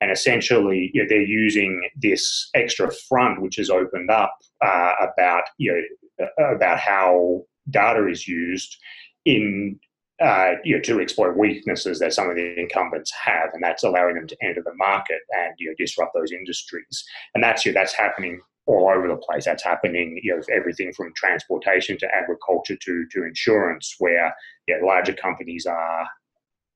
And 0.00 0.10
essentially, 0.10 0.90
you 0.94 1.02
know, 1.02 1.08
they're 1.08 1.22
using 1.22 1.88
this 1.96 2.48
extra 2.54 2.90
front, 3.08 3.42
which 3.42 3.56
has 3.56 3.70
opened 3.70 4.10
up 4.10 4.34
uh, 4.64 4.92
about 5.00 5.44
you 5.58 5.86
know 6.18 6.28
about 6.54 6.78
how 6.78 7.42
data 7.70 8.08
is 8.08 8.26
used 8.26 8.76
in 9.24 9.78
uh, 10.22 10.52
you 10.64 10.76
know, 10.76 10.82
to 10.82 11.00
exploit 11.00 11.34
weaknesses 11.36 11.98
that 11.98 12.12
some 12.12 12.28
of 12.28 12.36
the 12.36 12.60
incumbents 12.60 13.10
have, 13.12 13.48
and 13.54 13.62
that's 13.62 13.82
allowing 13.82 14.16
them 14.16 14.26
to 14.26 14.36
enter 14.42 14.62
the 14.62 14.74
market 14.74 15.20
and 15.30 15.54
you 15.58 15.68
know 15.68 15.74
disrupt 15.78 16.12
those 16.14 16.32
industries. 16.32 17.04
And 17.34 17.42
that's 17.42 17.64
you 17.64 17.72
know, 17.72 17.80
that's 17.80 17.94
happening 17.94 18.40
all 18.66 18.90
over 18.94 19.08
the 19.08 19.16
place. 19.16 19.46
That's 19.46 19.64
happening, 19.64 20.20
you 20.22 20.36
know, 20.36 20.42
everything 20.54 20.92
from 20.92 21.12
transportation 21.16 21.96
to 21.98 22.08
agriculture 22.14 22.76
to 22.76 23.06
to 23.10 23.24
insurance, 23.24 23.94
where 23.98 24.34
you 24.68 24.78
know, 24.78 24.86
larger 24.86 25.14
companies 25.14 25.64
are 25.64 26.06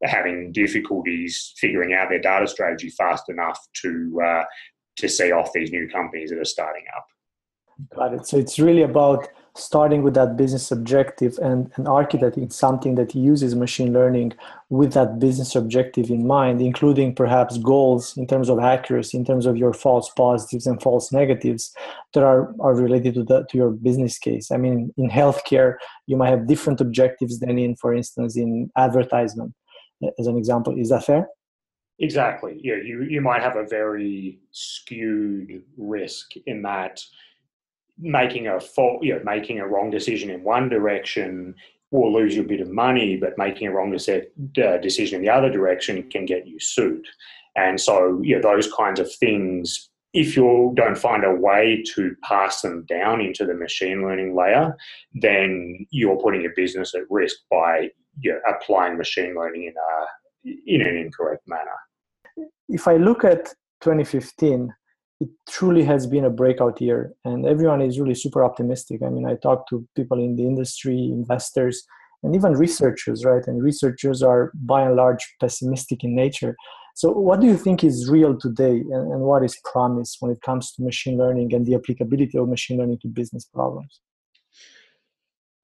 having 0.04 0.52
difficulties 0.52 1.52
figuring 1.56 1.94
out 1.94 2.08
their 2.08 2.20
data 2.20 2.46
strategy 2.46 2.90
fast 2.90 3.28
enough 3.28 3.58
to 3.82 4.20
uh, 4.24 4.44
to 4.96 5.08
see 5.08 5.32
off 5.32 5.50
these 5.52 5.70
new 5.72 5.88
companies 5.88 6.30
that 6.30 6.38
are 6.38 6.44
starting 6.44 6.84
up. 6.96 7.06
Got 7.96 8.14
it. 8.14 8.26
So 8.26 8.38
it's 8.38 8.58
really 8.58 8.82
about 8.82 9.28
starting 9.56 10.02
with 10.02 10.14
that 10.14 10.36
business 10.36 10.72
objective 10.72 11.38
and, 11.38 11.70
and 11.76 11.86
architecting 11.86 12.52
something 12.52 12.96
that 12.96 13.14
uses 13.14 13.54
machine 13.54 13.92
learning 13.92 14.32
with 14.68 14.92
that 14.94 15.20
business 15.20 15.54
objective 15.54 16.10
in 16.10 16.26
mind, 16.26 16.60
including 16.60 17.14
perhaps 17.14 17.58
goals 17.58 18.16
in 18.16 18.26
terms 18.26 18.48
of 18.48 18.58
accuracy, 18.58 19.16
in 19.16 19.24
terms 19.24 19.46
of 19.46 19.56
your 19.56 19.72
false 19.72 20.10
positives 20.10 20.66
and 20.66 20.82
false 20.82 21.12
negatives 21.12 21.72
that 22.14 22.24
are, 22.24 22.52
are 22.60 22.74
related 22.74 23.14
to, 23.14 23.22
the, 23.22 23.46
to 23.48 23.56
your 23.56 23.70
business 23.70 24.18
case. 24.18 24.50
I 24.50 24.56
mean, 24.56 24.92
in 24.96 25.08
healthcare, 25.08 25.76
you 26.06 26.16
might 26.16 26.30
have 26.30 26.48
different 26.48 26.80
objectives 26.80 27.38
than 27.38 27.56
in, 27.56 27.76
for 27.76 27.94
instance, 27.94 28.36
in 28.36 28.72
advertisement, 28.76 29.54
as 30.18 30.26
an 30.26 30.36
example. 30.36 30.78
Is 30.78 30.90
that 30.90 31.04
fair? 31.04 31.28
Exactly. 32.00 32.60
Yeah, 32.62 32.76
you, 32.76 33.02
you 33.02 33.20
might 33.20 33.42
have 33.42 33.56
a 33.56 33.64
very 33.64 34.40
skewed 34.50 35.62
risk 35.76 36.32
in 36.46 36.62
that 36.62 37.00
making 37.98 38.48
a 38.48 38.58
fault, 38.58 39.02
you 39.04 39.14
know, 39.14 39.22
making 39.24 39.60
a 39.60 39.66
wrong 39.66 39.90
decision 39.90 40.30
in 40.30 40.42
one 40.42 40.68
direction 40.68 41.54
will 41.92 42.12
lose 42.12 42.34
you 42.34 42.42
a 42.42 42.46
bit 42.46 42.60
of 42.60 42.68
money, 42.68 43.16
but 43.16 43.38
making 43.38 43.68
a 43.68 43.72
wrong 43.72 43.94
uh, 43.94 44.76
decision 44.78 45.16
in 45.16 45.22
the 45.22 45.32
other 45.32 45.50
direction 45.50 46.02
can 46.10 46.26
get 46.26 46.46
you 46.46 46.58
sued. 46.58 47.06
And 47.54 47.80
so, 47.80 48.20
you 48.22 48.34
know, 48.34 48.42
those 48.42 48.72
kinds 48.72 48.98
of 48.98 49.12
things, 49.14 49.90
if 50.12 50.36
you 50.36 50.72
don't 50.76 50.98
find 50.98 51.24
a 51.24 51.32
way 51.32 51.84
to 51.94 52.16
pass 52.24 52.62
them 52.62 52.84
down 52.88 53.20
into 53.20 53.46
the 53.46 53.54
machine 53.54 54.02
learning 54.02 54.34
layer, 54.34 54.76
then 55.14 55.86
you're 55.90 56.20
putting 56.20 56.42
your 56.42 56.54
business 56.56 56.94
at 56.96 57.02
risk 57.10 57.36
by 57.48 57.90
you 58.20 58.32
know, 58.32 58.40
applying 58.48 58.96
machine 58.96 59.34
learning 59.34 59.64
in 59.64 59.74
a 59.76 60.06
in 60.66 60.82
an 60.82 60.96
incorrect 60.96 61.42
manner. 61.46 62.48
If 62.68 62.86
I 62.86 62.96
look 62.96 63.24
at 63.24 63.46
2015, 63.80 64.72
it 65.20 65.28
truly 65.48 65.84
has 65.84 66.06
been 66.06 66.24
a 66.24 66.30
breakout 66.30 66.80
year 66.80 67.12
and 67.24 67.46
everyone 67.46 67.80
is 67.80 67.98
really 67.98 68.14
super 68.14 68.44
optimistic. 68.44 69.02
I 69.02 69.08
mean 69.10 69.26
i 69.26 69.36
talk 69.36 69.68
to 69.68 69.86
people 69.96 70.18
in 70.18 70.36
the 70.36 70.42
industry 70.42 70.96
investors 70.96 71.84
and 72.22 72.34
even 72.34 72.52
researchers 72.54 73.24
right? 73.24 73.46
And 73.46 73.62
researchers 73.62 74.22
are 74.22 74.50
by 74.54 74.82
and 74.82 74.96
large 74.96 75.24
pessimistic 75.40 76.04
in 76.04 76.14
nature. 76.14 76.56
So 76.94 77.10
what 77.10 77.40
do 77.40 77.46
you 77.46 77.56
think 77.56 77.82
is 77.84 78.08
real 78.08 78.36
today 78.38 78.76
and, 78.94 79.12
and 79.12 79.22
what 79.22 79.44
is 79.44 79.58
promise 79.72 80.16
when 80.20 80.30
it 80.30 80.40
comes 80.42 80.72
to 80.72 80.82
machine 80.82 81.16
learning 81.16 81.54
and 81.54 81.64
the 81.66 81.74
applicability 81.74 82.36
of 82.38 82.48
machine 82.48 82.78
learning 82.78 82.98
to 83.02 83.08
business 83.08 83.44
problems? 83.44 84.00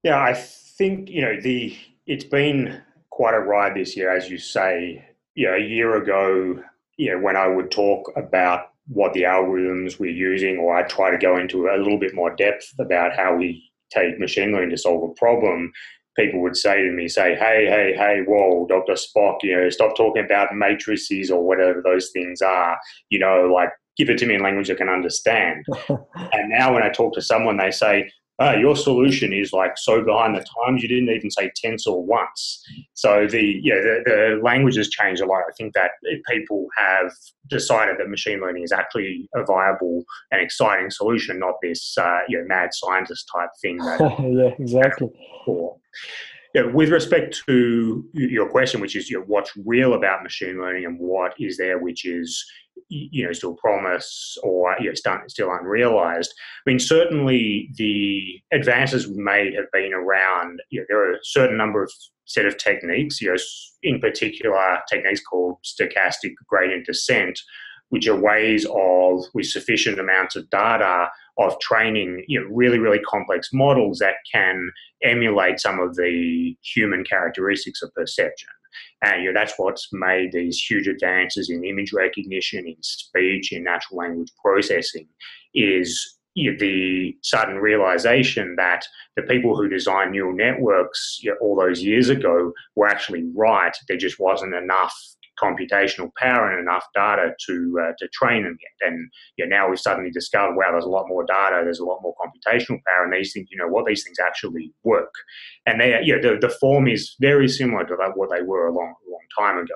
Yeah 0.03 0.21
i 0.21 0.33
think 0.33 1.09
you 1.09 1.21
know 1.21 1.39
the 1.39 1.77
it's 2.07 2.23
been 2.23 2.81
quite 3.09 3.33
a 3.33 3.39
ride 3.39 3.75
this 3.75 3.95
year 3.95 4.15
as 4.15 4.29
you 4.29 4.37
say 4.37 5.03
you 5.35 5.47
know 5.47 5.55
a 5.55 5.59
year 5.59 5.95
ago 5.95 6.61
you 6.97 7.11
know 7.11 7.19
when 7.19 7.35
i 7.35 7.47
would 7.47 7.71
talk 7.71 8.11
about 8.15 8.71
what 8.87 9.13
the 9.13 9.23
algorithms 9.23 9.99
we're 9.99 10.11
using, 10.11 10.57
or 10.57 10.75
I 10.75 10.83
try 10.83 11.11
to 11.11 11.17
go 11.17 11.37
into 11.37 11.67
a 11.67 11.77
little 11.77 11.99
bit 11.99 12.13
more 12.13 12.35
depth 12.35 12.73
about 12.79 13.15
how 13.15 13.35
we 13.35 13.71
take 13.91 14.19
machine 14.19 14.51
learning 14.51 14.71
to 14.71 14.77
solve 14.77 15.09
a 15.09 15.13
problem, 15.13 15.71
people 16.17 16.41
would 16.41 16.57
say 16.57 16.83
to 16.83 16.91
me, 16.91 17.07
say, 17.07 17.35
hey, 17.35 17.67
hey, 17.67 17.93
hey, 17.95 18.21
whoa, 18.27 18.67
Dr. 18.67 18.93
Spock, 18.93 19.37
you 19.43 19.55
know, 19.55 19.69
stop 19.69 19.95
talking 19.95 20.23
about 20.23 20.53
matrices 20.53 21.31
or 21.31 21.45
whatever 21.45 21.81
those 21.81 22.09
things 22.11 22.41
are. 22.41 22.77
You 23.09 23.19
know, 23.19 23.49
like 23.53 23.69
give 23.97 24.09
it 24.09 24.17
to 24.19 24.25
me 24.25 24.35
in 24.35 24.41
language 24.41 24.69
I 24.69 24.75
can 24.75 24.89
understand. 24.89 25.65
and 25.89 26.49
now 26.49 26.73
when 26.73 26.83
I 26.83 26.89
talk 26.89 27.13
to 27.13 27.21
someone, 27.21 27.57
they 27.57 27.71
say, 27.71 28.11
uh, 28.39 28.53
your 28.53 28.75
solution 28.75 29.33
is 29.33 29.53
like 29.53 29.77
so 29.77 30.03
behind 30.03 30.35
the 30.35 30.45
times 30.65 30.81
you 30.81 30.89
didn't 30.89 31.09
even 31.09 31.29
say 31.29 31.51
tensor 31.63 32.01
once. 32.03 32.63
So 32.93 33.27
the 33.27 33.59
yeah 33.61 33.75
the, 33.75 34.01
the 34.05 34.39
language 34.43 34.77
has 34.77 34.89
changed 34.89 35.21
a 35.21 35.25
lot. 35.25 35.43
I 35.47 35.53
think 35.57 35.73
that 35.73 35.91
people 36.27 36.67
have 36.77 37.11
decided 37.49 37.97
that 37.99 38.09
machine 38.09 38.41
learning 38.41 38.63
is 38.63 38.71
actually 38.71 39.29
a 39.35 39.43
viable 39.43 40.03
and 40.31 40.41
exciting 40.41 40.89
solution 40.89 41.39
not 41.39 41.55
this 41.61 41.95
uh, 41.97 42.19
you 42.27 42.39
know 42.39 42.45
mad 42.47 42.69
scientist 42.73 43.29
type 43.35 43.49
thing 43.61 43.77
that 43.77 43.99
yeah 44.19 44.55
exactly. 44.63 45.09
for. 45.45 45.77
Yeah, 46.53 46.63
with 46.63 46.89
respect 46.89 47.41
to 47.47 48.03
your 48.13 48.49
question, 48.49 48.81
which 48.81 48.97
is 48.97 49.09
you 49.09 49.19
know, 49.19 49.25
what's 49.25 49.53
real 49.65 49.93
about 49.93 50.21
machine 50.21 50.59
learning 50.59 50.83
and 50.83 50.99
what 50.99 51.33
is 51.39 51.55
there 51.57 51.79
which 51.79 52.03
is 52.05 52.45
you 52.91 53.25
know 53.25 53.31
still 53.33 53.55
promise 53.55 54.37
or 54.43 54.75
you 54.79 54.89
know 54.89 55.25
still, 55.27 55.51
unrealized. 55.51 56.33
I 56.65 56.69
mean, 56.69 56.79
certainly 56.79 57.69
the 57.75 58.41
advances 58.51 59.07
we 59.07 59.17
made 59.17 59.53
have 59.55 59.71
been 59.71 59.93
around. 59.93 60.61
You 60.69 60.81
know, 60.81 60.85
there 60.89 61.09
are 61.09 61.13
a 61.13 61.23
certain 61.23 61.57
number 61.57 61.83
of 61.83 61.91
set 62.25 62.45
of 62.45 62.57
techniques. 62.57 63.21
You 63.21 63.29
know, 63.29 63.39
in 63.83 63.99
particular, 63.99 64.79
techniques 64.91 65.21
called 65.21 65.57
stochastic 65.63 66.33
gradient 66.47 66.85
descent, 66.85 67.39
which 67.89 68.07
are 68.07 68.15
ways 68.15 68.65
of 68.65 69.23
with 69.33 69.47
sufficient 69.47 69.99
amounts 69.99 70.35
of 70.35 70.49
data 70.49 71.09
of 71.37 71.57
training 71.59 72.23
you 72.27 72.39
know 72.39 72.45
really 72.51 72.77
really 72.77 72.99
complex 72.99 73.49
models 73.53 73.99
that 73.99 74.15
can 74.31 74.69
emulate 75.01 75.59
some 75.61 75.79
of 75.79 75.95
the 75.95 76.55
human 76.61 77.05
characteristics 77.05 77.81
of 77.81 77.93
perception 77.93 78.49
and 79.03 79.23
you 79.23 79.31
know, 79.31 79.39
that's 79.39 79.53
what's 79.57 79.89
made 79.91 80.31
these 80.31 80.59
huge 80.59 80.87
advances 80.87 81.49
in 81.49 81.63
image 81.63 81.93
recognition, 81.93 82.67
in 82.67 82.77
speech, 82.81 83.51
in 83.51 83.63
natural 83.63 83.99
language 83.99 84.31
processing, 84.43 85.07
is 85.53 86.17
you 86.33 86.51
know, 86.51 86.57
the 86.59 87.15
sudden 87.21 87.57
realization 87.57 88.55
that 88.55 88.85
the 89.15 89.23
people 89.23 89.55
who 89.55 89.67
designed 89.67 90.11
neural 90.11 90.33
networks 90.33 91.19
you 91.21 91.29
know, 91.29 91.37
all 91.41 91.55
those 91.55 91.83
years 91.83 92.09
ago 92.09 92.53
were 92.75 92.87
actually 92.87 93.29
right. 93.35 93.75
There 93.87 93.97
just 93.97 94.19
wasn't 94.19 94.53
enough 94.53 94.95
computational 95.41 96.11
power 96.17 96.51
and 96.51 96.59
enough 96.59 96.85
data 96.93 97.33
to 97.47 97.79
uh, 97.81 97.91
to 97.97 98.07
train 98.13 98.43
them 98.43 98.57
yet. 98.61 98.89
And 98.89 99.11
know, 99.45 99.55
now 99.55 99.69
we've 99.69 99.79
suddenly 99.79 100.11
discovered, 100.11 100.55
wow, 100.55 100.71
there's 100.71 100.85
a 100.85 100.89
lot 100.89 101.07
more 101.07 101.25
data, 101.25 101.61
there's 101.63 101.79
a 101.79 101.85
lot 101.85 101.99
more 102.01 102.15
computational 102.15 102.79
power, 102.85 103.05
and 103.05 103.13
these 103.13 103.33
things, 103.33 103.47
you 103.51 103.57
know, 103.57 103.67
what 103.67 103.85
these 103.85 104.03
things 104.03 104.19
actually 104.19 104.73
work. 104.83 105.13
And 105.65 105.79
they, 105.79 105.99
know, 106.15 106.21
the, 106.21 106.39
the 106.39 106.53
form 106.53 106.87
is 106.87 107.15
very 107.19 107.47
similar 107.47 107.85
to 107.85 107.95
what 108.15 108.29
they 108.29 108.41
were 108.41 108.67
a 108.67 108.73
long, 108.73 108.93
long 109.09 109.27
time 109.37 109.57
ago. 109.57 109.75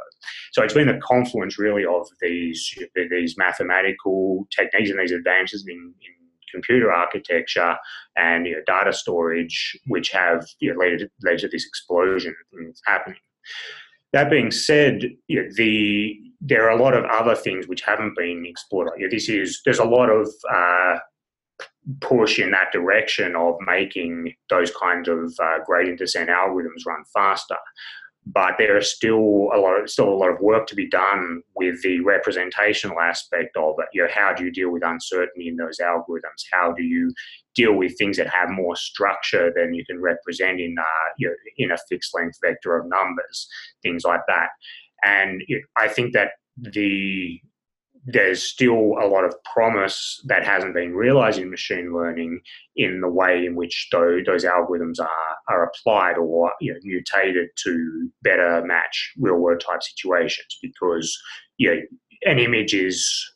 So 0.54 0.64
it's 0.64 0.74
been 0.74 0.88
the 0.88 1.00
confluence 1.04 1.60
really 1.60 1.86
of 1.86 2.08
these 2.22 2.74
these 2.96 3.36
mathematical 3.38 4.48
techniques 4.56 4.90
and 4.90 5.00
these 5.00 5.12
advances 5.12 5.66
in, 5.68 5.78
in 5.78 6.16
computer 6.52 6.92
architecture 6.92 7.76
and 8.16 8.48
you 8.48 8.54
know, 8.54 8.62
data 8.66 8.94
storage, 8.94 9.78
which 9.88 10.12
have 10.12 10.46
you 10.60 10.74
know, 10.74 10.80
led, 10.80 11.10
led 11.24 11.40
to 11.40 11.48
this 11.48 11.66
explosion 11.66 12.34
that's 12.66 12.82
happening. 12.86 13.20
That 14.16 14.30
being 14.30 14.50
said, 14.50 15.04
you 15.28 15.44
know, 15.44 15.50
the 15.58 16.18
there 16.40 16.64
are 16.70 16.78
a 16.78 16.82
lot 16.82 16.94
of 16.96 17.04
other 17.04 17.36
things 17.36 17.68
which 17.68 17.82
haven't 17.82 18.16
been 18.16 18.46
explored. 18.46 18.92
You 18.98 19.08
know, 19.08 19.12
this 19.12 19.28
is 19.28 19.62
there's 19.66 19.80
a 19.80 19.84
lot 19.84 20.10
of 20.10 20.30
uh, 20.50 21.00
push 22.00 22.40
in 22.40 22.52
that 22.52 22.72
direction 22.72 23.36
of 23.36 23.56
making 23.68 24.34
those 24.50 24.72
kinds 24.72 25.10
of 25.10 25.34
uh, 25.44 25.58
gradient 25.66 26.00
descent 26.00 26.30
algorithms 26.30 26.86
run 26.88 27.04
faster. 27.14 27.58
But 28.28 28.56
there 28.58 28.78
is 28.78 28.92
still 28.92 29.50
a 29.54 29.60
lot, 29.60 29.80
of, 29.80 29.90
still 29.90 30.10
a 30.10 30.16
lot 30.16 30.32
of 30.32 30.40
work 30.40 30.66
to 30.68 30.76
be 30.76 30.90
done 30.90 31.44
with 31.56 31.82
the 31.84 32.00
representational 32.00 33.00
aspect 33.00 33.56
of 33.56 33.76
it. 33.78 33.86
You 33.94 34.04
know, 34.04 34.10
how 34.14 34.34
do 34.34 34.44
you 34.44 34.52
deal 34.52 34.72
with 34.72 34.84
uncertainty 34.84 35.48
in 35.48 35.58
those 35.58 35.78
algorithms? 35.78 36.44
How 36.52 36.74
do 36.74 36.82
you 36.82 37.14
deal 37.56 37.74
with 37.74 37.98
things 37.98 38.18
that 38.18 38.28
have 38.28 38.50
more 38.50 38.76
structure 38.76 39.52
than 39.56 39.74
you 39.74 39.86
can 39.86 40.02
represent 40.02 40.60
in, 40.60 40.76
uh, 40.78 41.10
you 41.18 41.28
know, 41.28 41.36
in 41.58 41.72
a 41.72 41.78
fixed 41.90 42.14
length 42.16 42.38
vector 42.44 42.76
of 42.76 42.88
numbers, 42.88 43.48
things 43.82 44.04
like 44.04 44.22
that. 44.28 44.50
And 45.04 45.42
I 45.78 45.88
think 45.88 46.14
that 46.14 46.32
the 46.58 47.40
there's 48.06 48.44
still 48.44 48.94
a 49.02 49.08
lot 49.08 49.24
of 49.24 49.34
promise 49.44 50.22
that 50.26 50.46
hasn't 50.46 50.76
been 50.76 50.94
realized 50.94 51.40
in 51.40 51.50
machine 51.50 51.94
learning 51.94 52.40
in 52.76 53.02
the 53.02 53.10
way 53.10 53.46
in 53.46 53.56
which 53.56 53.90
those, 53.92 54.46
algorithms 54.46 55.00
are, 55.00 55.38
are 55.50 55.64
applied 55.64 56.18
or 56.18 56.52
you 56.62 56.72
know, 56.72 56.80
mutated 56.84 57.50
to 57.56 58.10
better 58.22 58.64
match 58.66 59.12
real 59.18 59.38
world 59.38 59.64
type 59.66 59.82
situations 59.82 60.58
because 60.62 61.18
you 61.58 61.74
know, 61.74 61.82
an 62.26 62.38
image 62.38 62.74
is 62.74 63.32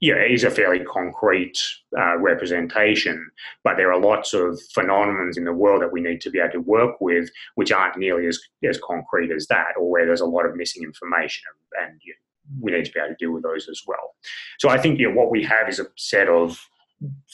yeah, 0.00 0.22
is 0.22 0.44
a 0.44 0.50
fairly 0.50 0.84
concrete 0.84 1.58
uh, 1.98 2.16
representation, 2.18 3.28
but 3.64 3.76
there 3.76 3.92
are 3.92 4.00
lots 4.00 4.32
of 4.32 4.56
phenomenons 4.76 5.36
in 5.36 5.44
the 5.44 5.52
world 5.52 5.82
that 5.82 5.92
we 5.92 6.00
need 6.00 6.20
to 6.20 6.30
be 6.30 6.38
able 6.38 6.52
to 6.52 6.60
work 6.60 7.00
with, 7.00 7.28
which 7.56 7.72
aren't 7.72 7.98
nearly 7.98 8.26
as, 8.28 8.38
as 8.62 8.78
concrete 8.78 9.32
as 9.32 9.48
that, 9.48 9.72
or 9.76 9.90
where 9.90 10.06
there's 10.06 10.20
a 10.20 10.26
lot 10.26 10.46
of 10.46 10.54
missing 10.54 10.84
information. 10.84 11.42
And 11.82 12.00
you 12.04 12.12
know, 12.12 12.27
we 12.60 12.72
need 12.72 12.84
to 12.84 12.92
be 12.92 13.00
able 13.00 13.10
to 13.10 13.16
deal 13.18 13.32
with 13.32 13.42
those 13.42 13.68
as 13.68 13.82
well. 13.86 14.14
So 14.58 14.68
I 14.68 14.78
think 14.78 14.98
you 14.98 15.08
know, 15.08 15.14
what 15.14 15.30
we 15.30 15.42
have 15.44 15.68
is 15.68 15.80
a 15.80 15.86
set 15.96 16.28
of 16.28 16.58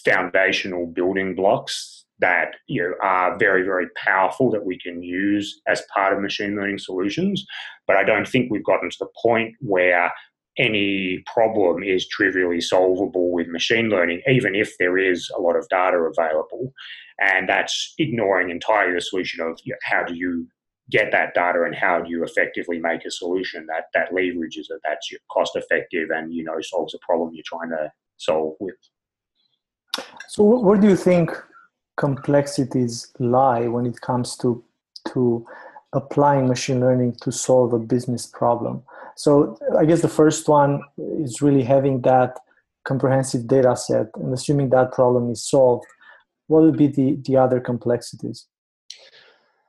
foundational 0.05 0.87
building 0.87 1.35
blocks 1.35 2.05
that 2.21 2.57
you 2.69 2.83
know 2.83 2.95
are 3.03 3.37
very 3.39 3.63
very 3.63 3.87
powerful 3.97 4.51
that 4.51 4.65
we 4.65 4.79
can 4.79 5.03
use 5.03 5.61
as 5.67 5.83
part 5.93 6.13
of 6.13 6.23
machine 6.23 6.55
learning 6.55 6.79
solutions 6.79 7.45
but 7.87 7.97
i 7.97 8.05
don't 8.05 8.29
think 8.29 8.51
we've 8.51 8.65
gotten 8.65 8.89
to 8.89 8.97
the 9.01 9.09
point 9.21 9.53
where 9.61 10.13
any 10.57 11.25
problem 11.33 11.83
is 11.83 12.07
trivially 12.07 12.61
solvable 12.61 13.33
with 13.33 13.49
machine 13.49 13.89
learning 13.89 14.21
even 14.31 14.55
if 14.55 14.79
there 14.79 14.97
is 14.97 15.29
a 15.37 15.41
lot 15.41 15.57
of 15.57 15.69
data 15.69 15.97
available 15.97 16.73
and 17.21 17.49
that's 17.49 17.95
ignoring 17.99 18.51
entirely 18.51 18.95
the 18.95 19.01
solution 19.01 19.45
of 19.45 19.59
you 19.65 19.73
know, 19.73 19.79
how 19.83 20.05
do 20.05 20.15
you 20.15 20.47
get 20.91 21.11
that 21.13 21.35
data 21.35 21.63
and 21.65 21.75
how 21.75 22.01
do 22.01 22.11
you 22.11 22.25
effectively 22.25 22.79
make 22.79 23.05
a 23.05 23.11
solution 23.11 23.67
that 23.67 23.85
that 23.95 24.11
leverages 24.13 24.67
it 24.71 24.81
that's 24.85 25.09
cost 25.31 25.57
effective 25.57 26.11
and 26.11 26.33
you 26.33 26.45
know 26.45 26.61
solves 26.61 26.95
a 26.95 26.99
problem 26.99 27.31
you're 27.33 27.43
trying 27.47 27.71
to 27.71 27.91
solve 28.19 28.55
with. 28.61 28.75
So 30.29 30.45
where 30.45 30.79
do 30.79 30.89
you 30.89 30.97
think 30.97 31.31
complexities 31.97 33.13
lie 33.19 33.67
when 33.67 33.87
it 33.87 34.01
comes 34.01 34.37
to 34.39 34.63
to 35.13 35.47
applying 35.93 36.49
machine 36.49 36.81
learning 36.81 37.17
to 37.23 37.31
solve 37.31 37.73
a 37.73 37.79
business 37.79 38.27
problem? 38.27 38.83
So 39.17 39.57
i 39.79 39.85
guess 39.85 40.03
the 40.03 40.09
first 40.09 40.49
one 40.49 40.83
is 40.99 41.41
really 41.41 41.63
having 41.63 42.03
that 42.03 42.39
comprehensive 42.85 43.47
data 43.47 43.77
set 43.77 44.09
and 44.17 44.33
assuming 44.35 44.71
that 44.71 44.93
problem 44.93 45.31
is 45.31 45.49
solved 45.49 45.87
what 46.49 46.63
would 46.63 46.77
be 46.77 46.89
the 46.89 47.17
the 47.25 47.37
other 47.37 47.61
complexities 47.61 48.47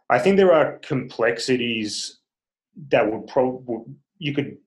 I 0.10 0.20
think 0.20 0.38
there 0.38 0.54
are 0.54 0.78
complexities 0.80 2.20
that 2.90 3.12
would 3.12 3.28
probably 3.28 3.86
you 4.18 4.34
could 4.34 4.58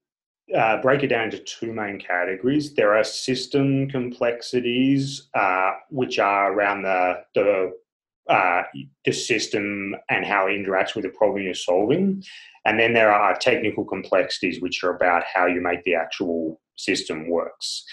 uh, 0.57 0.81
break 0.81 1.03
it 1.03 1.09
down 1.09 1.25
into 1.25 1.39
two 1.39 1.73
main 1.73 1.99
categories. 1.99 2.75
There 2.75 2.97
are 2.97 3.05
system 3.05 3.89
complexities, 3.89 5.29
uh, 5.35 5.73
which 5.91 6.19
are 6.19 6.53
around 6.53 6.83
the 6.83 7.23
the 7.35 7.73
uh, 8.29 8.63
the 9.05 9.13
system 9.13 9.95
and 10.11 10.27
how 10.27 10.47
it 10.47 10.53
interacts 10.53 10.95
with 10.95 11.05
the 11.05 11.11
problem 11.11 11.43
you're 11.43 11.55
solving, 11.55 12.23
and 12.65 12.79
then 12.79 12.93
there 12.93 13.13
are 13.13 13.37
technical 13.39 13.85
complexities, 13.85 14.61
which 14.61 14.83
are 14.83 14.95
about 14.95 15.23
how 15.33 15.47
you 15.47 15.61
make 15.61 15.83
the 15.85 15.95
actual 15.95 16.61
system 16.77 17.31
works. 17.31 17.85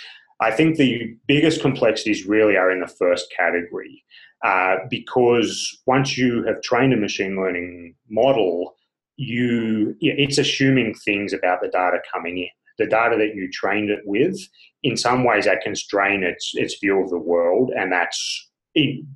I 0.41 0.51
think 0.51 0.75
the 0.75 1.15
biggest 1.27 1.61
complexities 1.61 2.25
really 2.25 2.57
are 2.57 2.71
in 2.71 2.81
the 2.81 2.87
first 2.87 3.33
category. 3.35 4.03
Uh, 4.43 4.75
because 4.89 5.81
once 5.87 6.17
you 6.17 6.43
have 6.45 6.61
trained 6.61 6.93
a 6.93 6.97
machine 6.97 7.35
learning 7.35 7.95
model, 8.09 8.75
you 9.17 9.95
it's 10.01 10.37
assuming 10.37 10.93
things 10.93 11.33
about 11.33 11.61
the 11.61 11.69
data 11.69 11.99
coming 12.13 12.37
in. 12.37 12.49
The 12.77 12.87
data 12.87 13.15
that 13.17 13.33
you 13.35 13.49
trained 13.51 13.89
it 13.89 14.01
with, 14.05 14.37
in 14.83 14.97
some 14.97 15.23
ways, 15.23 15.45
that 15.45 15.61
constrain 15.61 16.23
its 16.23 16.51
its 16.55 16.77
view 16.79 17.01
of 17.01 17.09
the 17.09 17.17
world, 17.17 17.71
and 17.75 17.91
that's 17.91 18.49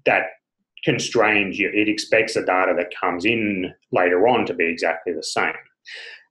that 0.06 0.28
constrains 0.86 1.60
you. 1.60 1.70
It 1.74 1.90
expects 1.90 2.36
the 2.36 2.44
data 2.44 2.74
that 2.78 2.94
comes 3.00 3.26
in 3.26 3.74
later 3.92 4.28
on 4.28 4.46
to 4.46 4.54
be 4.54 4.66
exactly 4.66 5.14
the 5.14 5.24
same. 5.24 5.54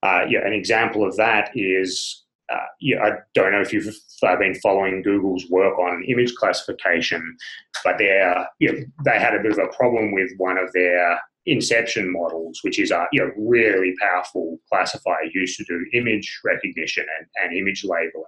Uh, 0.02 0.22
yeah, 0.28 0.46
an 0.46 0.52
example 0.52 1.06
of 1.06 1.16
that 1.16 1.50
is 1.54 2.24
uh, 2.50 2.66
yeah, 2.80 3.02
I 3.02 3.10
don't 3.34 3.52
know 3.52 3.60
if 3.60 3.72
you've 3.72 3.92
been 4.20 4.54
following 4.62 5.02
Google's 5.02 5.44
work 5.50 5.78
on 5.78 6.04
image 6.08 6.34
classification, 6.34 7.36
but 7.84 7.98
they 7.98 8.22
you 8.58 8.72
know, 8.72 8.78
they 9.04 9.18
had 9.18 9.34
a 9.34 9.42
bit 9.42 9.52
of 9.52 9.58
a 9.58 9.76
problem 9.76 10.12
with 10.12 10.30
one 10.38 10.56
of 10.56 10.72
their 10.72 11.20
inception 11.46 12.12
models, 12.12 12.60
which 12.62 12.78
is 12.78 12.90
a 12.90 13.06
you 13.12 13.20
know, 13.20 13.30
really 13.36 13.94
powerful 14.00 14.58
classifier 14.70 15.24
used 15.32 15.58
to 15.58 15.64
do 15.64 15.84
image 15.92 16.40
recognition 16.44 17.06
and, 17.18 17.26
and 17.42 17.56
image 17.56 17.84
labeling. 17.84 18.24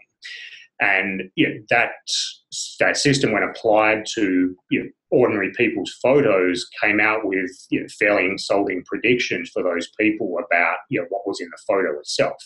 And 0.80 1.30
you 1.35 1.48
know, 1.48 1.61
that 1.70 1.90
that 2.78 2.96
system, 2.96 3.33
when 3.33 3.42
applied 3.42 4.06
to 4.14 4.56
you 4.70 4.83
know, 4.83 4.88
ordinary 5.11 5.52
people's 5.52 5.92
photos, 6.02 6.66
came 6.83 7.00
out 7.00 7.20
with 7.24 7.50
you 7.70 7.80
know, 7.80 7.87
fairly 7.98 8.24
insulting 8.26 8.83
predictions 8.87 9.50
for 9.50 9.62
those 9.62 9.90
people 9.98 10.38
about 10.38 10.76
you 10.88 11.00
know, 11.00 11.06
what 11.11 11.26
was 11.26 11.40
in 11.40 11.48
the 11.50 11.59
photo 11.66 11.98
itself. 11.98 12.42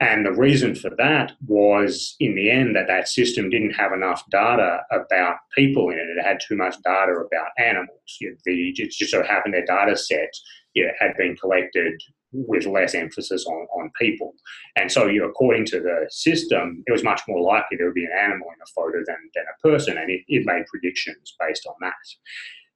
And 0.00 0.26
the 0.26 0.32
reason 0.32 0.74
for 0.74 0.90
that 0.98 1.32
was, 1.46 2.16
in 2.20 2.34
the 2.34 2.50
end, 2.50 2.76
that 2.76 2.86
that 2.88 3.08
system 3.08 3.48
didn't 3.48 3.72
have 3.72 3.92
enough 3.92 4.22
data 4.30 4.80
about 4.92 5.36
people 5.56 5.88
in 5.88 5.98
it. 5.98 6.18
It 6.18 6.22
had 6.22 6.38
too 6.46 6.56
much 6.56 6.76
data 6.84 7.12
about 7.12 7.48
animals. 7.58 8.16
You 8.20 8.30
know, 8.30 8.36
the, 8.44 8.70
it 8.76 8.90
just 8.90 9.10
so 9.10 9.22
happened 9.22 9.54
their 9.54 9.64
data 9.64 9.96
set 9.96 10.30
you 10.76 10.84
know, 10.84 10.92
had 11.00 11.16
been 11.16 11.34
collected 11.36 12.00
with 12.32 12.66
less 12.66 12.94
emphasis 12.94 13.46
on, 13.46 13.66
on 13.74 13.90
people. 13.98 14.34
And 14.76 14.92
so, 14.92 15.06
you 15.06 15.20
know, 15.20 15.28
according 15.28 15.64
to 15.66 15.80
the 15.80 16.06
system, 16.10 16.84
it 16.86 16.92
was 16.92 17.02
much 17.02 17.22
more 17.26 17.40
likely 17.40 17.78
there 17.78 17.86
would 17.86 17.94
be 17.94 18.04
an 18.04 18.12
animal 18.12 18.48
in 18.48 18.62
a 18.62 18.72
photo 18.74 18.98
than, 19.06 19.16
than 19.34 19.44
a 19.44 19.60
person. 19.66 19.96
And 19.96 20.10
it, 20.10 20.20
it 20.28 20.44
made 20.44 20.66
predictions 20.66 21.34
based 21.40 21.66
on 21.66 21.74
that. 21.80 21.94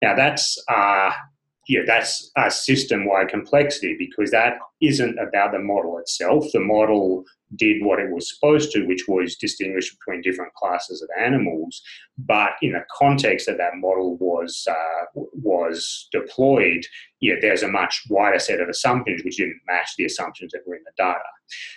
Now, 0.03 0.17
that's 0.17 0.57
uh, 0.69 1.11
yeah, 1.71 1.83
that's 1.87 2.33
a 2.37 2.51
system 2.51 3.07
wide 3.07 3.29
complexity 3.29 3.95
because 3.97 4.33
that 4.33 4.55
isn't 4.81 5.17
about 5.21 5.53
the 5.53 5.61
model 5.61 5.99
itself. 5.99 6.45
The 6.53 6.59
model 6.59 7.25
did 7.55 7.85
what 7.85 8.01
it 8.01 8.11
was 8.11 8.29
supposed 8.29 8.73
to, 8.73 8.87
which 8.87 9.07
was 9.07 9.37
distinguish 9.37 9.95
between 9.95 10.21
different 10.21 10.53
classes 10.55 11.01
of 11.01 11.09
animals. 11.17 11.81
But 12.19 12.51
in 12.61 12.73
the 12.73 12.85
context 12.99 13.47
that 13.47 13.59
that 13.59 13.77
model 13.77 14.17
was 14.17 14.67
uh, 14.69 15.05
was 15.15 16.09
deployed, 16.11 16.85
yeah, 17.21 17.35
there's 17.41 17.63
a 17.63 17.69
much 17.69 18.03
wider 18.11 18.41
set 18.41 18.61
of 18.61 18.69
assumptions 18.69 19.23
which 19.25 19.37
didn't 19.37 19.61
match 19.69 19.91
the 19.97 20.07
assumptions 20.07 20.51
that 20.51 20.63
were 20.67 20.75
in 20.75 20.83
the 20.85 20.93
data. 20.97 21.21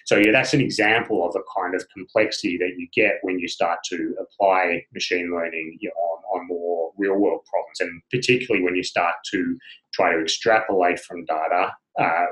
So 0.06 0.18
yeah, 0.18 0.32
that's 0.32 0.56
an 0.56 0.62
example 0.62 1.24
of 1.24 1.34
the 1.34 1.44
kind 1.56 1.76
of 1.76 1.86
complexity 1.96 2.58
that 2.58 2.74
you 2.80 2.88
get 2.96 3.20
when 3.22 3.38
you 3.38 3.48
start 3.48 3.78
to 3.90 4.16
apply 4.20 4.86
machine 4.92 5.32
learning 5.32 5.78
you 5.80 5.90
know, 5.90 6.02
on, 6.02 6.42
on 6.42 6.48
more 6.48 6.63
real 7.04 7.20
world 7.20 7.42
problems, 7.50 7.80
and 7.80 8.02
particularly 8.12 8.64
when 8.64 8.76
you 8.76 8.84
start 8.84 9.16
to 9.32 9.58
try 9.94 10.14
to 10.14 10.22
extrapolate 10.22 11.00
from 11.00 11.26
data 11.26 11.72
uh, 12.00 12.26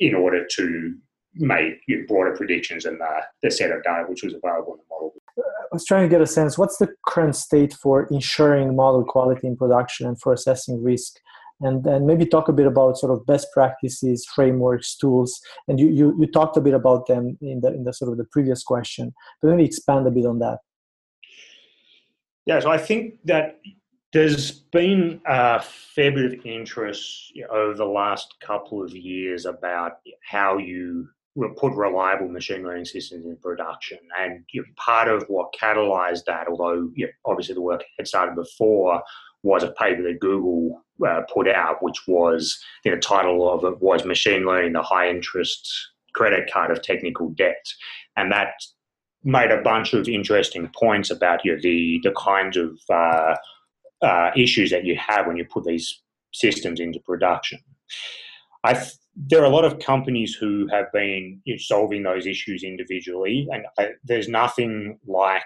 in 0.00 0.14
order 0.14 0.46
to 0.56 0.94
make 1.34 1.74
you 1.86 1.98
know, 1.98 2.04
broader 2.08 2.34
predictions 2.36 2.84
than 2.84 2.98
the, 2.98 3.14
the 3.42 3.50
set 3.50 3.70
of 3.70 3.82
data 3.84 4.04
which 4.08 4.22
was 4.22 4.34
available 4.34 4.74
in 4.74 4.80
the 4.80 4.84
model. 4.90 5.14
I 5.38 5.74
was 5.74 5.84
trying 5.84 6.08
to 6.08 6.08
get 6.08 6.20
a 6.20 6.26
sense 6.26 6.58
what's 6.58 6.78
the 6.78 6.88
current 7.06 7.36
state 7.36 7.72
for 7.74 8.08
ensuring 8.10 8.74
model 8.74 9.04
quality 9.04 9.46
in 9.46 9.56
production 9.56 10.06
and 10.08 10.20
for 10.20 10.32
assessing 10.32 10.82
risk? 10.82 11.14
And, 11.62 11.84
then 11.84 12.06
maybe 12.06 12.24
talk 12.24 12.48
a 12.48 12.54
bit 12.54 12.66
about 12.66 12.96
sort 12.96 13.12
of 13.12 13.26
best 13.26 13.48
practices, 13.52 14.26
frameworks, 14.34 14.96
tools. 14.96 15.38
And 15.68 15.78
you, 15.78 15.88
you, 15.88 16.16
you 16.18 16.26
talked 16.26 16.56
a 16.56 16.60
bit 16.60 16.72
about 16.72 17.06
them 17.06 17.36
in 17.42 17.60
the, 17.60 17.68
in 17.68 17.84
the 17.84 17.92
sort 17.92 18.10
of 18.10 18.16
the 18.16 18.24
previous 18.24 18.62
question, 18.62 19.12
but 19.40 19.50
maybe 19.50 19.66
expand 19.66 20.06
a 20.06 20.10
bit 20.10 20.24
on 20.24 20.38
that. 20.38 20.58
Yeah, 22.46 22.60
so 22.60 22.70
I 22.70 22.78
think 22.78 23.14
that 23.26 23.60
there's 24.12 24.50
been 24.50 25.20
a 25.26 25.60
fair 25.60 26.10
bit 26.10 26.24
of 26.24 26.46
interest 26.46 27.32
over 27.50 27.74
the 27.74 27.84
last 27.84 28.34
couple 28.40 28.82
of 28.82 28.94
years 28.94 29.46
about 29.46 30.00
how 30.28 30.58
you 30.58 31.08
put 31.56 31.72
reliable 31.74 32.28
machine 32.28 32.64
learning 32.64 32.84
systems 32.84 33.24
in 33.24 33.36
production. 33.36 33.98
And 34.18 34.44
you 34.52 34.62
know, 34.62 34.68
part 34.76 35.08
of 35.08 35.24
what 35.28 35.54
catalyzed 35.54 36.24
that, 36.24 36.48
although 36.48 36.90
you 36.94 37.06
know, 37.06 37.12
obviously 37.24 37.54
the 37.54 37.60
work 37.60 37.84
had 37.98 38.08
started 38.08 38.34
before, 38.34 39.02
was 39.42 39.62
a 39.62 39.72
paper 39.72 40.02
that 40.02 40.20
Google 40.20 40.84
uh, 41.06 41.22
put 41.32 41.48
out, 41.48 41.82
which 41.82 42.06
was 42.06 42.62
the 42.84 42.96
title 42.96 43.50
of 43.50 43.64
it 43.64 43.80
was 43.80 44.04
"Machine 44.04 44.44
Learning: 44.44 44.72
The 44.72 44.82
High 44.82 45.08
Interest 45.08 45.68
Credit 46.14 46.50
Card 46.52 46.72
of 46.72 46.82
Technical 46.82 47.30
Debt," 47.30 47.64
and 48.16 48.32
that 48.32 48.54
made 49.22 49.50
a 49.50 49.62
bunch 49.62 49.92
of 49.92 50.08
interesting 50.08 50.68
points 50.74 51.10
about 51.10 51.44
you 51.44 51.54
know, 51.54 51.60
the 51.62 52.00
the 52.02 52.12
kinds 52.12 52.56
of 52.56 52.78
uh, 52.92 53.36
uh, 54.02 54.30
issues 54.36 54.70
that 54.70 54.84
you 54.84 54.96
have 54.96 55.26
when 55.26 55.36
you 55.36 55.44
put 55.44 55.64
these 55.64 56.02
systems 56.32 56.80
into 56.80 57.00
production. 57.00 57.58
I 58.64 58.74
th- 58.74 58.94
there 59.16 59.40
are 59.42 59.46
a 59.46 59.50
lot 59.50 59.64
of 59.64 59.78
companies 59.78 60.34
who 60.34 60.68
have 60.70 60.86
been 60.92 61.40
you 61.44 61.54
know, 61.54 61.58
solving 61.58 62.02
those 62.02 62.26
issues 62.26 62.62
individually, 62.62 63.48
and 63.50 63.66
I, 63.78 63.90
there's 64.04 64.28
nothing 64.28 64.98
like 65.06 65.42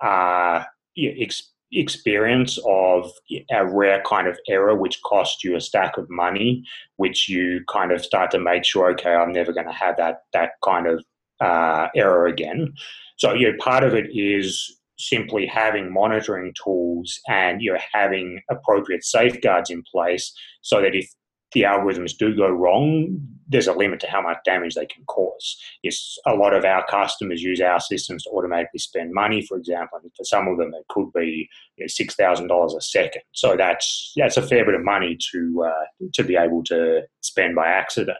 uh, 0.00 0.64
ex- 0.96 1.52
experience 1.72 2.58
of 2.66 3.10
a 3.50 3.66
rare 3.66 4.02
kind 4.06 4.28
of 4.28 4.38
error 4.48 4.74
which 4.74 5.02
costs 5.02 5.44
you 5.44 5.56
a 5.56 5.60
stack 5.60 5.96
of 5.96 6.08
money, 6.08 6.64
which 6.96 7.28
you 7.28 7.64
kind 7.70 7.92
of 7.92 8.04
start 8.04 8.30
to 8.30 8.38
make 8.38 8.64
sure, 8.64 8.90
okay, 8.92 9.14
I'm 9.14 9.32
never 9.32 9.52
going 9.52 9.66
to 9.66 9.72
have 9.72 9.96
that 9.96 10.22
that 10.32 10.52
kind 10.64 10.86
of 10.86 11.04
uh, 11.40 11.88
error 11.94 12.26
again. 12.26 12.72
So, 13.16 13.32
you 13.32 13.50
know, 13.50 13.58
part 13.58 13.84
of 13.84 13.94
it 13.94 14.06
is 14.12 14.80
simply 14.98 15.46
having 15.46 15.92
monitoring 15.92 16.52
tools 16.62 17.18
and 17.28 17.60
you're 17.60 17.80
having 17.92 18.40
appropriate 18.50 19.04
safeguards 19.04 19.70
in 19.70 19.82
place 19.90 20.32
so 20.62 20.80
that 20.80 20.94
if 20.94 21.08
the 21.54 21.62
algorithms 21.62 22.16
do 22.16 22.34
go 22.36 22.48
wrong, 22.48 23.16
there's 23.48 23.68
a 23.68 23.72
limit 23.72 24.00
to 24.00 24.08
how 24.08 24.20
much 24.20 24.38
damage 24.44 24.74
they 24.74 24.86
can 24.86 25.04
cause. 25.06 25.56
Yes, 25.82 26.16
a 26.26 26.34
lot 26.34 26.52
of 26.52 26.64
our 26.64 26.84
customers 26.86 27.42
use 27.42 27.60
our 27.60 27.78
systems 27.78 28.24
to 28.24 28.30
automatically 28.30 28.80
spend 28.80 29.12
money, 29.12 29.46
for 29.46 29.56
example, 29.56 29.98
and 30.02 30.10
for 30.16 30.24
some 30.24 30.48
of 30.48 30.58
them 30.58 30.72
it 30.74 30.84
could 30.88 31.12
be 31.14 31.48
you 31.76 31.84
know, 31.84 31.86
six 31.86 32.16
thousand 32.16 32.48
dollars 32.48 32.74
a 32.74 32.80
second. 32.80 33.22
So 33.32 33.56
that's 33.56 34.12
that's 34.16 34.36
a 34.36 34.42
fair 34.42 34.64
bit 34.64 34.74
of 34.74 34.84
money 34.84 35.16
to 35.32 35.64
uh, 35.66 36.06
to 36.14 36.24
be 36.24 36.36
able 36.36 36.64
to 36.64 37.02
spend 37.20 37.54
by 37.54 37.68
accident. 37.68 38.18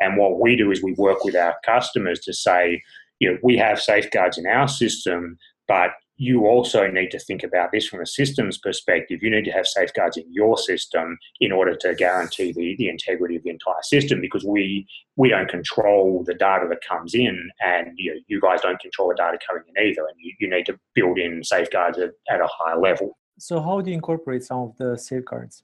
And 0.00 0.16
what 0.16 0.40
we 0.40 0.54
do 0.56 0.70
is 0.70 0.82
we 0.82 0.94
work 0.94 1.24
with 1.24 1.34
our 1.34 1.56
customers 1.66 2.20
to 2.20 2.32
say, 2.32 2.80
you 3.18 3.32
know, 3.32 3.38
we 3.42 3.56
have 3.56 3.80
safeguards 3.80 4.38
in 4.38 4.46
our 4.46 4.68
system, 4.68 5.38
but 5.66 5.90
you 6.18 6.46
also 6.46 6.88
need 6.88 7.10
to 7.12 7.18
think 7.18 7.44
about 7.44 7.70
this 7.72 7.86
from 7.86 8.00
a 8.00 8.06
systems 8.06 8.58
perspective. 8.58 9.22
You 9.22 9.30
need 9.30 9.44
to 9.44 9.52
have 9.52 9.66
safeguards 9.66 10.16
in 10.16 10.24
your 10.30 10.58
system 10.58 11.16
in 11.40 11.52
order 11.52 11.76
to 11.76 11.94
guarantee 11.94 12.52
the, 12.52 12.74
the 12.76 12.88
integrity 12.88 13.36
of 13.36 13.44
the 13.44 13.50
entire 13.50 13.82
system 13.82 14.20
because 14.20 14.44
we 14.44 14.86
we 15.16 15.28
don't 15.28 15.48
control 15.48 16.24
the 16.26 16.34
data 16.34 16.66
that 16.68 16.80
comes 16.86 17.14
in 17.14 17.50
and 17.60 17.88
you, 17.96 18.14
know, 18.14 18.20
you 18.26 18.40
guys 18.40 18.60
don't 18.60 18.80
control 18.80 19.08
the 19.08 19.14
data 19.14 19.38
coming 19.46 19.62
in 19.74 19.82
either. 19.82 20.02
And 20.02 20.16
you, 20.18 20.32
you 20.40 20.50
need 20.50 20.66
to 20.66 20.78
build 20.94 21.18
in 21.18 21.42
safeguards 21.42 21.98
at, 21.98 22.10
at 22.28 22.40
a 22.40 22.48
high 22.48 22.76
level. 22.76 23.16
So 23.38 23.60
how 23.60 23.80
do 23.80 23.90
you 23.90 23.96
incorporate 23.96 24.42
some 24.42 24.58
of 24.58 24.76
the 24.76 24.98
safeguards? 24.98 25.62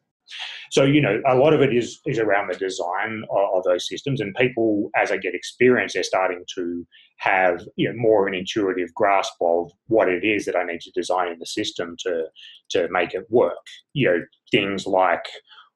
So 0.70 0.84
you 0.84 1.00
know, 1.00 1.20
a 1.26 1.36
lot 1.36 1.54
of 1.54 1.60
it 1.60 1.74
is 1.74 2.00
is 2.06 2.18
around 2.18 2.48
the 2.50 2.58
design 2.58 3.22
of, 3.30 3.58
of, 3.58 3.64
those 3.64 3.88
systems, 3.88 4.20
and 4.20 4.34
people, 4.34 4.90
as 4.96 5.10
they 5.10 5.18
get 5.18 5.34
experience, 5.34 5.92
they're 5.92 6.02
starting 6.02 6.44
to 6.56 6.86
have 7.18 7.62
you 7.76 7.88
know 7.88 7.96
more 7.96 8.26
of 8.26 8.32
an 8.32 8.38
intuitive 8.38 8.92
grasp 8.94 9.34
of 9.40 9.70
what 9.86 10.08
it 10.08 10.24
is 10.24 10.44
that 10.46 10.56
I 10.56 10.64
need 10.64 10.80
to 10.80 10.90
design 10.92 11.32
in 11.32 11.38
the 11.38 11.46
system 11.46 11.96
to 12.00 12.24
to 12.70 12.88
make 12.90 13.14
it 13.14 13.26
work. 13.30 13.66
You 13.92 14.08
know, 14.08 14.20
things 14.50 14.86
like 14.86 15.24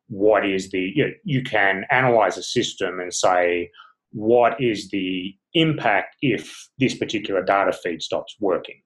what 0.08 0.46
is 0.46 0.70
the 0.70 0.92
you, 0.94 1.04
know, 1.04 1.12
you 1.24 1.42
can 1.42 1.84
analyze 1.90 2.36
a 2.36 2.42
system 2.42 3.00
and 3.00 3.12
say 3.12 3.70
what 4.12 4.60
is 4.60 4.88
the 4.88 5.34
impact 5.54 6.16
if 6.22 6.68
this 6.78 6.96
particular 6.96 7.42
data 7.42 7.72
feed 7.72 8.02
stops 8.02 8.36
working, 8.40 8.80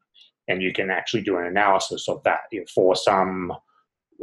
and 0.48 0.62
you 0.62 0.72
can 0.72 0.90
actually 0.90 1.22
do 1.22 1.38
an 1.38 1.46
analysis 1.46 2.08
of 2.08 2.22
that. 2.24 2.40
You 2.50 2.60
know, 2.60 2.66
for 2.74 2.96
some 2.96 3.52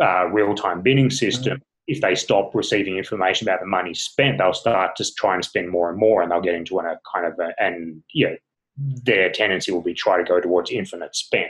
uh, 0.02 0.28
real-time 0.28 0.82
bidding 0.82 1.10
system, 1.10 1.58
mm-hmm. 1.58 1.64
if 1.88 2.02
they 2.02 2.16
stop 2.16 2.54
receiving 2.54 2.98
information 2.98 3.48
about 3.48 3.60
the 3.60 3.66
money 3.66 3.94
spent, 3.94 4.38
they'll 4.38 4.54
start 4.54 4.96
to 4.98 5.14
try 5.16 5.36
and 5.36 5.44
spend 5.44 5.70
more 5.70 5.90
and 5.90 6.00
more, 6.00 6.22
and 6.22 6.32
they'll 6.32 6.42
get 6.42 6.56
into 6.56 6.80
a 6.80 7.00
kind 7.14 7.26
of 7.26 7.34
a, 7.40 7.54
and 7.62 8.04
you 8.14 8.30
know 8.30 8.36
their 9.04 9.30
tendency 9.30 9.72
will 9.72 9.82
be 9.82 9.94
try 9.94 10.18
to 10.18 10.24
go 10.24 10.40
towards 10.40 10.72
infinite 10.72 11.16
spend. 11.16 11.50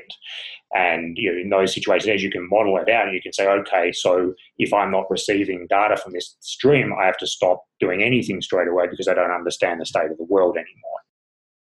And 0.74 1.18
you 1.18 1.32
know, 1.32 1.40
in 1.40 1.50
those 1.50 1.74
situations, 1.74 2.10
as 2.10 2.24
you 2.24 2.32
can 2.32 2.48
model 2.50 2.78
it 2.78 2.90
out, 2.90 3.08
and 3.08 3.16
you 3.16 3.22
can 3.22 3.34
say, 3.34 3.48
okay, 3.48 3.92
so 3.92 4.34
if 4.58 4.74
I'm 4.74 4.92
not 4.92 5.10
receiving 5.10 5.68
data 5.70 5.98
from 5.98 6.14
this 6.14 6.36
stream, 6.42 6.94
I 7.00 7.06
have 7.06 7.18
to 7.18 7.28
stop 7.28 7.64
doing 7.80 8.04
anything 8.04 8.42
straight 8.42 8.68
away 8.68 8.88
because 8.88 9.08
I 9.08 9.14
don't 9.14 9.32
understand 9.32 9.82
the 9.82 9.86
state 9.86 10.12
of 10.12 10.18
the 10.18 10.26
world 10.26 10.58
anymore. 10.58 11.00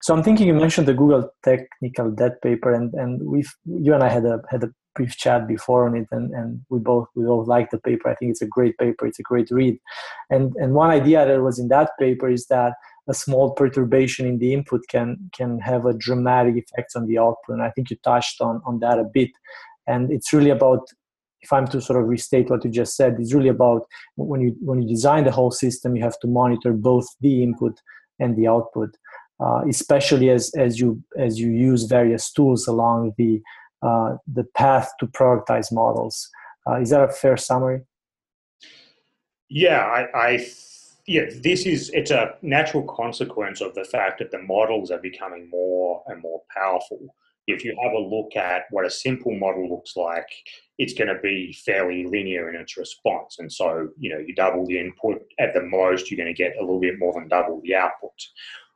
So 0.03 0.15
I'm 0.15 0.23
thinking 0.23 0.47
you 0.47 0.55
mentioned 0.55 0.87
the 0.87 0.95
Google 0.95 1.31
technical 1.43 2.11
debt 2.11 2.41
paper, 2.43 2.73
and 2.73 2.93
and 2.95 3.21
we've 3.27 3.53
you 3.65 3.95
and 3.95 4.03
I 4.03 4.09
had 4.09 4.25
a 4.25 4.41
had 4.51 4.65
a 4.65 4.69
brief 4.99 5.17
chat 5.17 5.47
before 5.47 5.87
on 5.89 5.97
it, 5.97 6.09
and, 6.11 6.35
and 6.35 6.61
we 6.69 6.79
both 6.81 7.07
we 7.15 7.25
both 7.25 7.47
like 7.47 7.71
the 7.71 7.79
paper. 7.79 8.09
I 8.11 8.17
think 8.17 8.31
it's 8.33 8.43
a 8.43 8.47
great 8.57 8.77
paper. 8.79 9.07
It's 9.07 9.21
a 9.21 9.31
great 9.31 9.51
read. 9.51 9.79
And 10.29 10.55
and 10.57 10.75
one 10.75 10.91
idea 10.91 11.27
that 11.27 11.43
was 11.43 11.59
in 11.59 11.69
that 11.69 11.91
paper 11.99 12.29
is 12.29 12.47
that 12.47 12.75
a 13.09 13.15
small 13.15 13.53
perturbation 13.53 14.27
in 14.27 14.39
the 14.39 14.53
input 14.53 14.83
can 14.89 15.31
can 15.39 15.61
have 15.61 15.87
a 15.87 15.99
dramatic 16.07 16.57
effect 16.57 16.93
on 16.97 17.07
the 17.07 17.19
output. 17.19 17.55
And 17.57 17.63
I 17.63 17.71
think 17.71 17.91
you 17.91 17.97
touched 18.03 18.41
on 18.41 18.61
on 18.67 18.81
that 18.81 18.99
a 18.99 19.05
bit. 19.05 19.31
And 19.87 20.13
it's 20.13 20.33
really 20.33 20.51
about 20.51 20.83
if 21.41 21.53
I'm 21.53 21.69
to 21.69 21.81
sort 21.81 22.03
of 22.03 22.09
restate 22.09 22.51
what 22.51 22.65
you 22.65 22.71
just 22.71 22.97
said, 22.97 23.17
it's 23.19 23.33
really 23.33 23.55
about 23.59 23.83
when 24.17 24.41
you 24.41 24.57
when 24.61 24.83
you 24.83 24.89
design 24.89 25.25
the 25.25 25.37
whole 25.39 25.53
system, 25.53 25.97
you 25.97 26.03
have 26.03 26.19
to 26.21 26.27
monitor 26.27 26.73
both 26.73 27.07
the 27.21 27.43
input 27.43 27.81
and 28.19 28.37
the 28.37 28.49
output, 28.49 28.91
uh, 29.45 29.61
especially 29.69 30.31
as 30.31 30.53
as 30.67 30.81
you 30.81 31.03
as 31.17 31.39
you 31.39 31.51
use 31.51 31.85
various 31.85 32.33
tools 32.33 32.67
along 32.67 33.15
the 33.17 33.41
the 33.83 34.45
path 34.55 34.91
to 35.01 35.07
productize 35.07 35.73
models. 35.73 36.29
Uh, 36.69 36.81
is 36.81 36.91
that 36.91 37.03
a 37.03 37.09
fair 37.09 37.37
summary? 37.37 37.83
Yeah, 39.49 39.81
I, 39.81 40.07
I 40.15 40.47
yeah, 41.07 41.25
this 41.43 41.65
is 41.65 41.91
it's 41.95 42.11
a 42.11 42.35
natural 42.43 42.83
consequence 42.83 43.63
of 43.63 43.75
the 43.75 43.85
fact 43.85 44.19
that 44.19 44.31
the 44.31 44.43
models 44.43 44.91
are 44.91 44.99
becoming 44.99 45.49
more 45.49 46.03
and 46.07 46.21
more 46.21 46.43
powerful. 46.55 47.15
If 47.47 47.65
you 47.65 47.75
have 47.83 47.93
a 47.93 47.99
look 47.99 48.37
at 48.37 48.65
what 48.71 48.85
a 48.85 48.91
simple 48.91 49.35
model 49.35 49.71
looks 49.71 49.97
like, 49.97 50.29
it's 50.77 50.93
going 50.93 51.09
to 51.09 51.19
be 51.23 51.55
fairly 51.65 52.07
linear 52.07 52.51
in 52.51 52.61
its 52.61 52.77
response. 52.77 53.39
And 53.39 53.51
so, 53.51 53.89
you 53.99 54.11
know, 54.11 54.19
you 54.19 54.35
double 54.35 54.67
the 54.67 54.79
input 54.79 55.23
at 55.39 55.55
the 55.55 55.63
most, 55.63 56.11
you're 56.11 56.23
going 56.23 56.35
to 56.35 56.43
get 56.43 56.59
a 56.59 56.61
little 56.61 56.79
bit 56.79 56.99
more 56.99 57.15
than 57.15 57.29
double 57.29 57.63
the 57.63 57.75
output. 57.75 58.13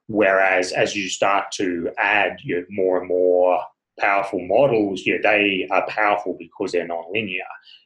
Whereas 0.07 0.73
as 0.73 0.97
you 0.97 1.11
start 1.11 1.53
to 1.53 1.91
add 1.99 2.39
you 2.43 2.61
know, 2.61 2.65
more 2.71 2.99
and 2.99 3.09
more 3.09 3.61
powerful 3.99 4.41
models, 4.47 5.05
know, 5.15 5.21
they 5.23 5.67
are 5.71 5.87
powerful 5.89 6.37
because 6.39 6.73
they're 6.73 6.89
nonlinear. 6.89 7.41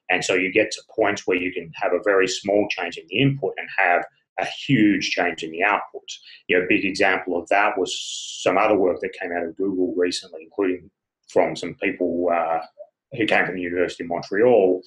And 0.09 0.25
so 0.25 0.35
you 0.35 0.53
get 0.53 0.71
to 0.73 0.83
points 0.95 1.27
where 1.27 1.37
you 1.37 1.53
can 1.53 1.71
have 1.75 1.93
a 1.93 2.03
very 2.05 2.29
small 2.29 2.69
change 2.71 2.97
in 2.97 3.05
the 3.09 3.19
input 3.19 3.55
and 3.57 3.69
have 3.79 4.05
a 4.39 4.47
huge 4.47 5.11
change 5.11 5.43
in 5.43 5.51
the 5.51 5.63
output. 5.63 6.09
You 6.49 6.59
know, 6.59 6.65
a 6.65 6.69
big 6.69 6.85
example 6.85 7.39
of 7.41 7.49
that 7.49 7.79
was 7.79 7.97
some 8.43 8.59
other 8.59 8.77
work 8.77 9.01
that 9.01 9.17
came 9.21 9.33
out 9.33 9.47
of 9.47 9.57
Google 9.57 9.95
recently, 9.97 10.43
including 10.43 10.91
from 11.29 11.57
some 11.57 11.75
people 11.75 12.29
uh, 12.33 12.61
who 13.17 13.27
came 13.27 13.47
from 13.47 13.57
the 13.57 13.63
University 13.63 14.05
of 14.05 14.11
Montreal, 14.11 14.83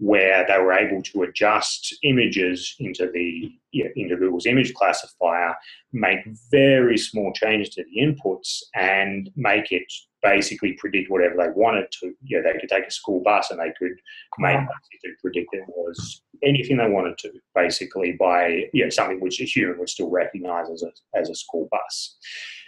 where 0.00 0.46
they 0.48 0.58
were 0.58 0.72
able 0.72 1.02
to 1.02 1.22
adjust 1.22 1.94
images 2.02 2.74
into 2.80 3.10
the 3.12 3.52
you 3.72 3.84
know, 3.84 3.90
into 3.94 4.16
Google's 4.16 4.46
image 4.46 4.74
classifier, 4.74 5.54
make 5.92 6.18
very 6.50 6.98
small 6.98 7.32
changes 7.34 7.72
to 7.74 7.84
the 7.84 8.00
inputs, 8.00 8.62
and 8.74 9.30
make 9.36 9.70
it 9.70 9.84
basically 10.22 10.72
predict 10.72 11.10
whatever 11.10 11.34
they 11.36 11.50
wanted 11.54 11.86
to. 12.00 12.12
You 12.24 12.38
know, 12.42 12.50
they 12.50 12.58
could 12.58 12.68
take 12.68 12.86
a 12.86 12.90
school 12.90 13.22
bus 13.22 13.50
and 13.50 13.60
they 13.60 13.72
could 13.78 13.96
make 14.38 14.58
it 15.02 15.18
predict 15.20 15.48
it 15.52 15.64
was 15.68 16.22
anything 16.42 16.78
they 16.78 16.88
wanted 16.88 17.18
to, 17.18 17.32
basically 17.54 18.12
by 18.12 18.64
you 18.72 18.84
know 18.84 18.90
something 18.90 19.20
which 19.20 19.40
a 19.40 19.44
human 19.44 19.78
would 19.78 19.90
still 19.90 20.10
recognise 20.10 20.70
as 20.70 20.82
a 20.82 21.18
as 21.18 21.28
a 21.28 21.34
school 21.34 21.68
bus. 21.70 22.16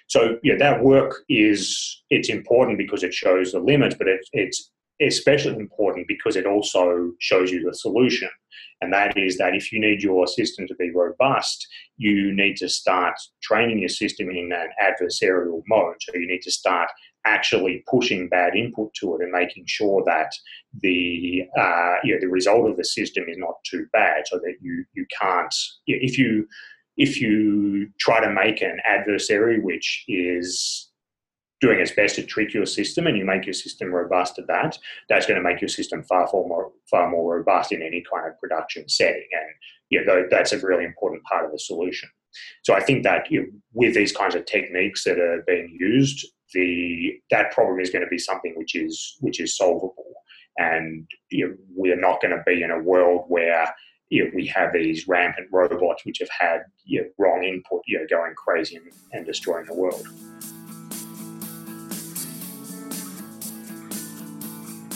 So 0.09 0.39
yeah, 0.43 0.57
that 0.59 0.83
work 0.83 1.23
is 1.31 2.03
it's 2.11 2.29
important 2.29 2.77
because 2.77 3.03
it 3.03 3.15
shows 3.15 3.53
the 3.53 3.61
limits, 3.61 3.95
but 3.97 4.09
it, 4.09 4.21
it's 4.33 4.71
especially 5.01 5.57
important 5.57 6.07
because 6.09 6.37
it 6.37 6.47
also 6.47 7.13
shows 7.19 7.51
you 7.51 7.65
the 7.65 7.75
solution. 7.75 8.29
And 8.81 8.93
that 8.93 9.17
is 9.17 9.39
that 9.39 9.55
if 9.55 9.73
you 9.73 9.81
need 9.81 10.03
your 10.03 10.27
system 10.27 10.67
to 10.67 10.75
be 10.75 10.91
robust, 10.91 11.67
you 11.99 12.35
need 12.35 12.57
to 12.57 12.69
start 12.69 13.15
training 13.43 13.79
your 13.79 13.89
system 13.89 14.29
in 14.29 14.53
an 14.53 14.69
adversarial 14.83 15.63
mode. 15.69 15.95
So 16.01 16.15
you 16.15 16.27
need 16.27 16.43
to 16.43 16.51
start 16.51 16.89
actually 17.25 17.85
pushing 17.89 18.29
bad 18.29 18.57
input 18.57 18.93
to 18.95 19.15
it 19.15 19.23
and 19.23 19.31
making 19.31 19.65
sure 19.67 20.03
that 20.07 20.33
the 20.81 21.45
uh, 21.57 21.95
you 22.03 22.15
know, 22.15 22.21
the 22.21 22.29
result 22.29 22.69
of 22.69 22.77
the 22.77 22.85
system 22.85 23.25
is 23.29 23.39
not 23.39 23.55
too 23.65 23.87
bad, 23.93 24.27
so 24.27 24.39
that 24.39 24.55
you 24.61 24.85
you 24.95 25.07
can't 25.21 25.55
if 25.87 26.19
you 26.19 26.47
if 26.97 27.21
you 27.21 27.89
try 27.99 28.21
to 28.21 28.31
make 28.31 28.61
an 28.61 28.79
adversary 28.85 29.61
which 29.61 30.05
is 30.09 30.91
doing 31.63 31.79
its 31.79 31.93
best 31.93 32.17
to 32.17 32.25
trick 32.25 32.53
your 32.53 32.67
system 32.67 33.07
and 33.07 33.17
you 33.17 33.25
make 33.25 33.47
your 33.47 33.55
system 33.55 33.95
robust 33.95 34.35
to 34.35 34.43
that, 34.49 34.77
that's 35.09 35.27
going 35.27 35.41
to 35.41 35.49
make 35.49 35.61
your 35.61 35.69
system 35.69 36.03
far, 36.03 36.27
far 36.27 36.47
more 36.47 36.73
far 36.91 37.09
more 37.09 37.37
robust 37.37 37.71
in 37.71 37.81
any 37.81 38.03
kind 38.13 38.27
of 38.29 38.39
production 38.41 38.87
setting. 38.89 39.29
And 39.33 39.49
yeah, 39.89 40.25
that's 40.29 40.53
a 40.53 40.59
really 40.59 40.85
important 40.85 41.23
part 41.23 41.47
of 41.47 41.53
the 41.53 41.59
solution. 41.59 42.11
So 42.65 42.75
I 42.75 42.81
think 42.81 43.05
that 43.05 43.31
you 43.31 43.41
know, 43.41 43.47
with 43.73 43.95
these 43.95 44.13
kinds 44.13 44.35
of 44.35 44.45
techniques 44.45 45.05
that 45.05 45.21
are 45.21 45.45
being 45.47 45.77
used, 45.79 46.27
the 46.53 47.21
that 47.31 47.53
problem 47.53 47.79
is 47.79 47.91
going 47.91 48.05
to 48.05 48.11
be 48.11 48.19
something 48.19 48.55
which 48.57 48.75
is 48.75 49.17
which 49.21 49.41
is 49.41 49.57
solvable. 49.57 50.13
And 50.59 51.07
you 51.31 51.49
know, 51.49 51.55
we're 51.75 52.01
not 52.01 52.21
going 52.21 52.37
to 52.37 52.43
be 52.45 52.63
in 52.63 52.73
a 52.73 52.83
world 52.83 53.25
where 53.29 53.73
you 54.11 54.25
know, 54.25 54.31
we 54.35 54.47
have 54.49 54.73
these 54.73 55.07
rampant 55.07 55.49
robots 55.53 56.05
which 56.05 56.19
have 56.19 56.29
had 56.29 56.65
you 56.85 57.03
know, 57.03 57.09
wrong 57.19 57.45
input, 57.45 57.83
you 57.87 57.99
know, 57.99 58.07
going 58.11 58.35
crazy 58.35 58.77
and, 58.77 58.91
and 59.13 59.25
destroying 59.25 59.65
the 59.65 59.75
world. 59.75 60.07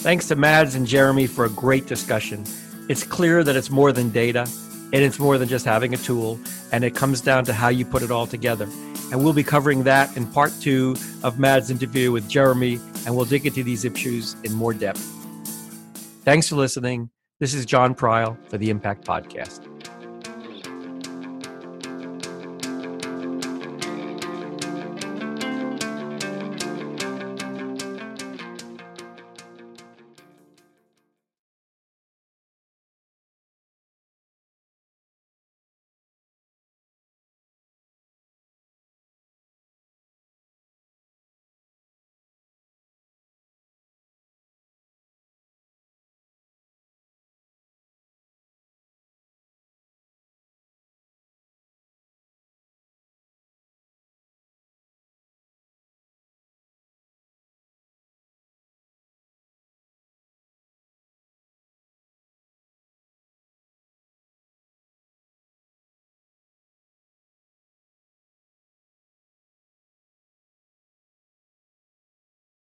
Thanks 0.07 0.29
to 0.29 0.37
Mads 0.37 0.77
and 0.77 0.87
Jeremy 0.87 1.27
for 1.27 1.47
a 1.47 1.51
great 1.51 1.87
discussion. 1.87 2.45
It's 2.89 3.03
clear 3.03 3.43
that 3.43 3.57
it's 3.57 3.71
more 3.71 3.91
than 3.91 4.11
data, 4.11 4.49
and 4.93 5.03
it's 5.03 5.19
more 5.19 5.37
than 5.37 5.49
just 5.49 5.65
having 5.65 5.95
a 5.95 5.97
tool, 5.97 6.39
and 6.71 6.85
it 6.85 6.95
comes 6.95 7.21
down 7.21 7.45
to 7.47 7.53
how 7.53 7.71
you 7.71 7.85
put 7.85 8.05
it 8.05 8.13
all 8.13 8.25
together. 8.25 8.69
And 9.11 9.25
we'll 9.25 9.33
be 9.33 9.43
covering 9.43 9.83
that 9.83 10.17
in 10.17 10.25
part 10.29 10.53
two 10.61 10.95
of 11.25 11.41
Mads' 11.41 11.73
interview 11.73 12.13
with 12.13 12.29
Jeremy, 12.29 12.79
and 13.05 13.17
we'll 13.17 13.25
dig 13.25 13.47
into 13.47 13.65
these 13.65 13.85
issues 13.85 14.37
in 14.45 14.53
more 14.53 14.73
depth. 14.73 15.01
Thanks 16.23 16.51
for 16.51 16.55
listening. 16.55 17.11
This 17.41 17.53
is 17.53 17.67
Jon 17.67 17.93
Prial 17.93 18.39
for 18.49 18.59
the 18.59 18.71
Impact 18.71 19.05
Podcast. 19.05 19.76